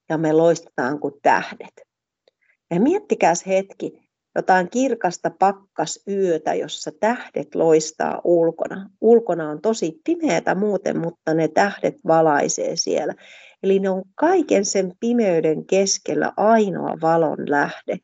ja 0.08 0.18
me 0.18 0.32
loistetaan 0.32 1.00
kuin 1.00 1.14
tähdet. 1.22 1.82
Ja 2.70 2.80
miettikääs 2.80 3.46
hetki, 3.46 4.10
jotain 4.34 4.70
kirkasta 4.70 5.30
pakkasyötä, 5.38 6.54
jossa 6.54 6.90
tähdet 7.00 7.54
loistaa 7.54 8.20
ulkona. 8.24 8.90
Ulkona 9.00 9.50
on 9.50 9.60
tosi 9.60 10.00
pimeätä 10.04 10.54
muuten, 10.54 10.98
mutta 10.98 11.34
ne 11.34 11.48
tähdet 11.48 11.94
valaisee 12.06 12.76
siellä. 12.76 13.14
Eli 13.62 13.78
ne 13.78 13.90
on 13.90 14.02
kaiken 14.14 14.64
sen 14.64 14.92
pimeyden 15.00 15.66
keskellä 15.66 16.32
ainoa 16.36 16.96
valon 17.02 17.50
lähde. 17.50 17.98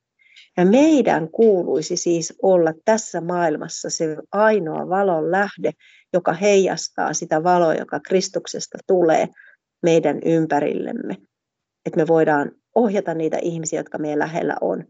Ja 0.56 0.66
meidän 0.66 1.30
kuuluisi 1.30 1.96
siis 1.96 2.34
olla 2.42 2.72
tässä 2.84 3.20
maailmassa 3.20 3.90
se 3.90 4.16
ainoa 4.32 4.88
valon 4.88 5.30
lähde, 5.30 5.70
joka 6.12 6.32
heijastaa 6.32 7.12
sitä 7.12 7.44
valoa, 7.44 7.74
joka 7.74 8.00
Kristuksesta 8.00 8.78
tulee 8.86 9.28
meidän 9.82 10.20
ympärillemme. 10.24 11.16
Että 11.86 11.96
me 11.96 12.06
voidaan 12.06 12.52
ohjata 12.74 13.14
niitä 13.14 13.38
ihmisiä, 13.42 13.80
jotka 13.80 13.98
meidän 13.98 14.18
lähellä 14.18 14.56
on, 14.60 14.84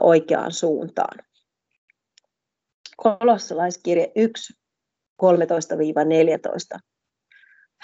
oikeaan 0.00 0.52
suuntaan. 0.52 1.18
Kolossalaiskirje 2.96 4.12
1, 4.16 4.54
13-14. 5.22 5.26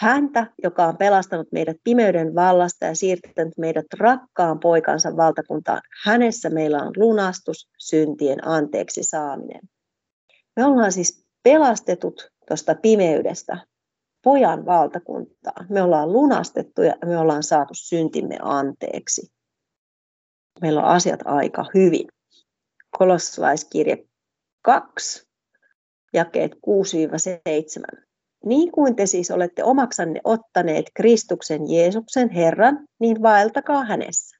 Häntä, 0.02 0.46
joka 0.62 0.86
on 0.86 0.96
pelastanut 0.96 1.52
meidät 1.52 1.76
pimeyden 1.84 2.34
vallasta 2.34 2.86
ja 2.86 2.94
siirtänyt 2.94 3.58
meidät 3.58 3.86
rakkaan 3.98 4.60
poikansa 4.60 5.16
valtakuntaan, 5.16 5.80
hänessä 6.04 6.50
meillä 6.50 6.78
on 6.78 6.92
lunastus, 6.96 7.70
syntien 7.78 8.48
anteeksi 8.48 9.02
saaminen. 9.02 9.60
Me 10.56 10.64
ollaan 10.64 10.92
siis 10.92 11.24
pelastetut 11.42 12.30
tuosta 12.48 12.74
pimeydestä 12.74 13.58
pojan 14.24 14.66
valtakuntaan. 14.66 15.66
Me 15.68 15.82
ollaan 15.82 16.12
lunastettu 16.12 16.82
ja 16.82 16.96
me 17.04 17.18
ollaan 17.18 17.42
saatu 17.42 17.74
syntimme 17.74 18.38
anteeksi 18.42 19.32
meillä 20.60 20.80
on 20.80 20.88
asiat 20.88 21.20
aika 21.24 21.64
hyvin. 21.74 22.08
Kolossalaiskirje 22.98 24.04
2, 24.62 25.28
jakeet 26.12 26.52
6-7. 26.52 28.11
Niin 28.44 28.72
kuin 28.72 28.96
te 28.96 29.06
siis 29.06 29.30
olette 29.30 29.64
omaksanne 29.64 30.20
ottaneet 30.24 30.86
Kristuksen 30.94 31.70
Jeesuksen 31.70 32.30
Herran, 32.30 32.86
niin 33.00 33.22
vaeltakaa 33.22 33.84
hänessä. 33.84 34.36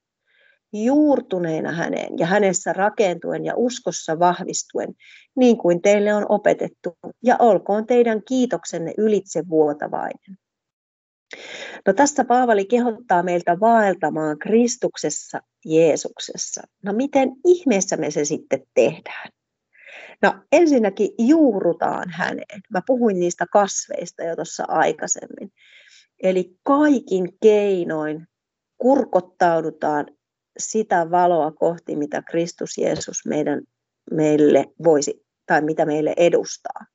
Juurtuneena 0.73 1.73
häneen 1.73 2.19
ja 2.19 2.27
hänessä 2.27 2.73
rakentuen 2.73 3.45
ja 3.45 3.53
uskossa 3.57 4.19
vahvistuen, 4.19 4.95
niin 5.37 5.59
kuin 5.59 5.83
teille 5.83 6.15
on 6.15 6.27
opetettu, 6.29 6.99
ja 7.25 7.37
olkoon 7.39 7.87
teidän 7.87 8.23
kiitoksenne 8.29 8.95
ylitse 8.99 9.43
vuotavainen. 9.49 10.39
No 11.87 11.93
tässä 11.93 12.25
Paavali 12.25 12.65
kehottaa 12.65 13.23
meiltä 13.23 13.61
vaeltamaan 13.61 14.39
Kristuksessa 14.39 15.41
Jeesuksessa. 15.65 16.63
No 16.83 16.93
miten 16.93 17.31
ihmeessä 17.45 17.97
me 17.97 18.11
se 18.11 18.25
sitten 18.25 18.63
tehdään? 18.75 19.29
No 20.23 20.35
ensinnäkin 20.53 21.09
juurutaan 21.19 22.11
häneen. 22.11 22.61
Mä 22.71 22.81
puhuin 22.87 23.21
niistä 23.21 23.47
kasveista 23.53 24.23
jo 24.23 24.37
tuossa 24.37 24.65
aikaisemmin. 24.69 25.53
Eli 26.23 26.57
kaikin 26.63 27.39
keinoin 27.43 28.27
kurkottaudutaan 28.79 30.07
sitä 30.59 31.11
valoa 31.11 31.53
kohti, 31.53 31.97
mitä 31.97 32.23
Kristus 32.23 32.79
Jeesus 32.79 33.27
meidän, 33.27 33.63
meille 34.11 34.65
voisi 34.85 35.27
tai 35.47 35.63
mitä 35.63 35.87
meille 35.87 36.15
edustaa. 36.17 36.87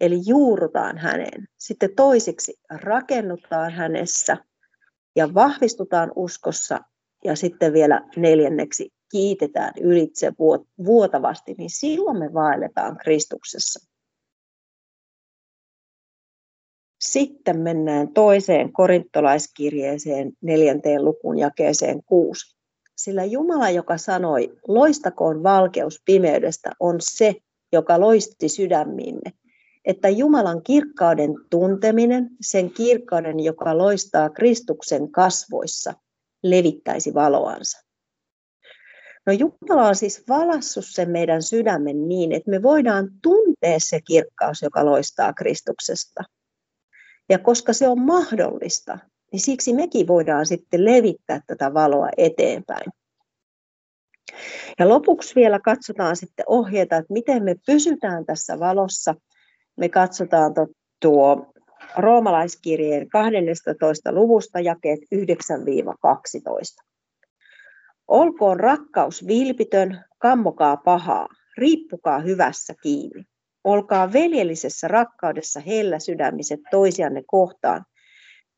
Eli 0.00 0.20
juurutaan 0.26 0.98
häneen. 0.98 1.48
Sitten 1.58 1.94
toiseksi 1.96 2.54
rakennutaan 2.70 3.72
hänessä 3.72 4.36
ja 5.16 5.34
vahvistutaan 5.34 6.12
uskossa. 6.16 6.80
Ja 7.24 7.36
sitten 7.36 7.72
vielä 7.72 8.02
neljänneksi 8.16 8.88
kiitetään 9.12 9.72
ylitse 9.80 10.32
vuotavasti, 10.84 11.54
niin 11.58 11.70
silloin 11.70 12.18
me 12.18 12.34
vaelletaan 12.34 12.96
Kristuksessa. 12.96 13.88
Sitten 17.00 17.58
mennään 17.58 18.12
toiseen 18.12 18.72
korintolaiskirjeeseen 18.72 20.32
neljänteen 20.40 21.04
lukuun 21.04 21.38
jakeeseen 21.38 22.02
kuusi. 22.04 22.56
Sillä 22.96 23.24
Jumala, 23.24 23.70
joka 23.70 23.98
sanoi, 23.98 24.52
loistakoon 24.68 25.42
valkeus 25.42 26.02
pimeydestä, 26.04 26.70
on 26.80 26.96
se, 27.00 27.34
joka 27.72 28.00
loisti 28.00 28.48
sydämiimme 28.48 29.32
että 29.84 30.08
Jumalan 30.08 30.62
kirkkauden 30.62 31.30
tunteminen, 31.50 32.30
sen 32.40 32.70
kirkkauden, 32.70 33.40
joka 33.40 33.78
loistaa 33.78 34.30
Kristuksen 34.30 35.10
kasvoissa, 35.12 35.94
levittäisi 36.42 37.14
valoansa. 37.14 37.91
No 39.26 39.32
Jumala 39.32 39.88
on 39.88 39.96
siis 39.96 40.24
valassut 40.28 40.84
sen 40.86 41.10
meidän 41.10 41.42
sydämen 41.42 42.08
niin, 42.08 42.32
että 42.32 42.50
me 42.50 42.62
voidaan 42.62 43.08
tuntea 43.22 43.78
se 43.78 44.00
kirkkaus, 44.00 44.62
joka 44.62 44.84
loistaa 44.84 45.32
Kristuksesta. 45.32 46.24
Ja 47.28 47.38
koska 47.38 47.72
se 47.72 47.88
on 47.88 48.00
mahdollista, 48.00 48.98
niin 49.32 49.40
siksi 49.40 49.72
mekin 49.72 50.06
voidaan 50.06 50.46
sitten 50.46 50.84
levittää 50.84 51.40
tätä 51.46 51.74
valoa 51.74 52.08
eteenpäin. 52.16 52.92
Ja 54.78 54.88
lopuksi 54.88 55.34
vielä 55.34 55.60
katsotaan 55.60 56.16
sitten 56.16 56.44
ohjeita, 56.48 56.96
että 56.96 57.12
miten 57.12 57.44
me 57.44 57.54
pysytään 57.66 58.26
tässä 58.26 58.58
valossa– 58.58 59.14
me 59.76 59.88
katsotaan 59.88 60.54
tuo 61.00 61.52
roomalaiskirjeen 61.96 63.08
12. 63.08 64.12
luvusta 64.12 64.60
jakeet 64.60 65.00
9-12. 65.14 66.91
Olkoon 68.12 68.60
rakkaus 68.60 69.26
vilpitön, 69.26 70.04
kammokaa 70.18 70.76
pahaa, 70.76 71.28
riippukaa 71.58 72.18
hyvässä 72.18 72.74
kiinni. 72.82 73.24
Olkaa 73.64 74.12
veljellisessä 74.12 74.88
rakkaudessa 74.88 75.60
hellä 75.60 75.98
sydämiset 75.98 76.60
toisianne 76.70 77.22
kohtaan. 77.26 77.84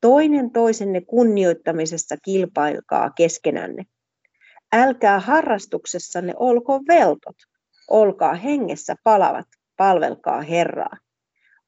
Toinen 0.01 0.51
toisenne 0.51 1.01
kunnioittamisessa 1.01 2.17
kilpailkaa 2.25 3.11
keskenänne. 3.11 3.85
Älkää 4.73 5.21
harrastuksessanne 5.21 6.33
olko 6.37 6.81
veltot, 6.89 7.37
olkaa 7.91 8.35
hengessä 8.35 8.95
palavat, 9.05 9.47
palvelkaa 9.77 10.41
Herraa. 10.41 10.97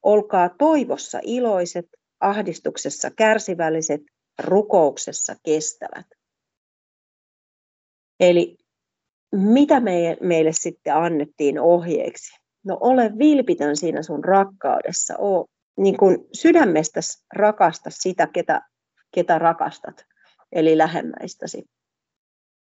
Olkaa 0.03 0.49
toivossa 0.49 1.19
iloiset, 1.23 1.85
ahdistuksessa 2.19 3.11
kärsivälliset, 3.11 4.01
rukouksessa 4.39 5.35
kestävät. 5.45 6.16
Eli 8.19 8.57
mitä 9.31 9.81
meille 10.21 10.51
sitten 10.51 10.95
annettiin 10.95 11.59
ohjeeksi? 11.59 12.39
No 12.65 12.77
ole 12.81 13.11
vilpitön 13.17 13.77
siinä 13.77 14.01
sun 14.01 14.23
rakkaudessa, 14.23 15.15
oo 15.17 15.45
niin 15.77 15.97
kuin 15.97 16.17
sydämestä 16.33 16.99
rakasta 17.35 17.89
sitä, 17.89 18.27
ketä, 18.27 18.61
ketä 19.15 19.39
rakastat, 19.39 20.05
eli 20.51 20.77
lähemmäistäsi. 20.77 21.63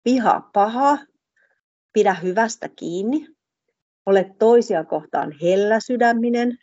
Vihaa 0.04 0.50
pahaa, 0.52 0.98
pidä 1.92 2.14
hyvästä 2.14 2.68
kiinni, 2.68 3.28
ole 4.06 4.34
toisia 4.38 4.84
kohtaan 4.84 5.34
hellä 5.42 5.80
sydäminen, 5.80 6.58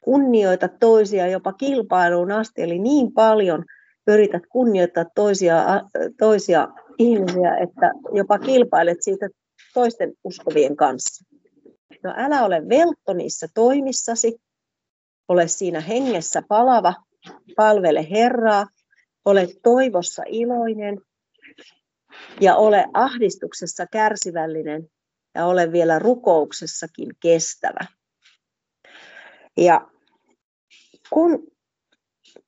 kunnioita 0.00 0.68
toisia 0.68 1.26
jopa 1.26 1.52
kilpailuun 1.52 2.32
asti, 2.32 2.62
eli 2.62 2.78
niin 2.78 3.12
paljon 3.12 3.64
yrität 4.06 4.42
kunnioittaa 4.48 5.04
toisia, 5.14 5.64
toisia 6.18 6.68
ihmisiä, 6.98 7.56
että 7.56 7.90
jopa 8.12 8.38
kilpailet 8.38 8.98
siitä 9.02 9.28
toisten 9.74 10.12
uskovien 10.24 10.76
kanssa. 10.76 11.24
No 12.02 12.14
älä 12.16 12.44
ole 12.44 12.68
veltto 12.68 13.12
niissä 13.12 13.46
toimissasi, 13.54 14.38
ole 15.28 15.48
siinä 15.48 15.80
hengessä 15.80 16.42
palava, 16.48 16.94
palvele 17.56 18.10
Herraa, 18.10 18.66
ole 19.24 19.48
toivossa 19.62 20.22
iloinen. 20.26 21.00
Ja 22.40 22.56
ole 22.56 22.84
ahdistuksessa 22.94 23.86
kärsivällinen. 23.86 24.88
Ja 25.34 25.46
ole 25.46 25.72
vielä 25.72 25.98
rukouksessakin 25.98 27.08
kestävä. 27.20 27.86
Ja 29.56 29.90
kun 31.10 31.46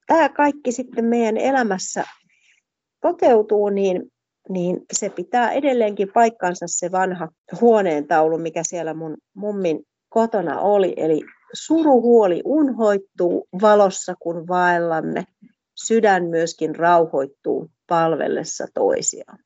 tämä 0.06 0.28
kaikki 0.28 0.72
sitten 0.72 1.04
meidän 1.04 1.36
elämässä 1.36 2.04
toteutuu, 3.00 3.68
niin, 3.68 4.12
niin 4.48 4.80
se 4.92 5.10
pitää 5.10 5.52
edelleenkin 5.52 6.12
paikkansa 6.14 6.66
se 6.68 6.92
vanha 6.92 7.28
huoneentaulu, 7.60 8.38
mikä 8.38 8.62
siellä 8.64 8.94
mun 8.94 9.16
mummin 9.34 9.82
kotona 10.08 10.60
oli. 10.60 10.94
Eli 10.96 11.20
suruhuoli 11.52 12.42
unhoittuu 12.44 13.48
valossa, 13.60 14.14
kun 14.20 14.48
vaellamme. 14.48 15.26
Sydän 15.74 16.24
myöskin 16.24 16.76
rauhoittuu 16.76 17.70
palvellessa 17.88 18.66
toisiaan. 18.74 19.38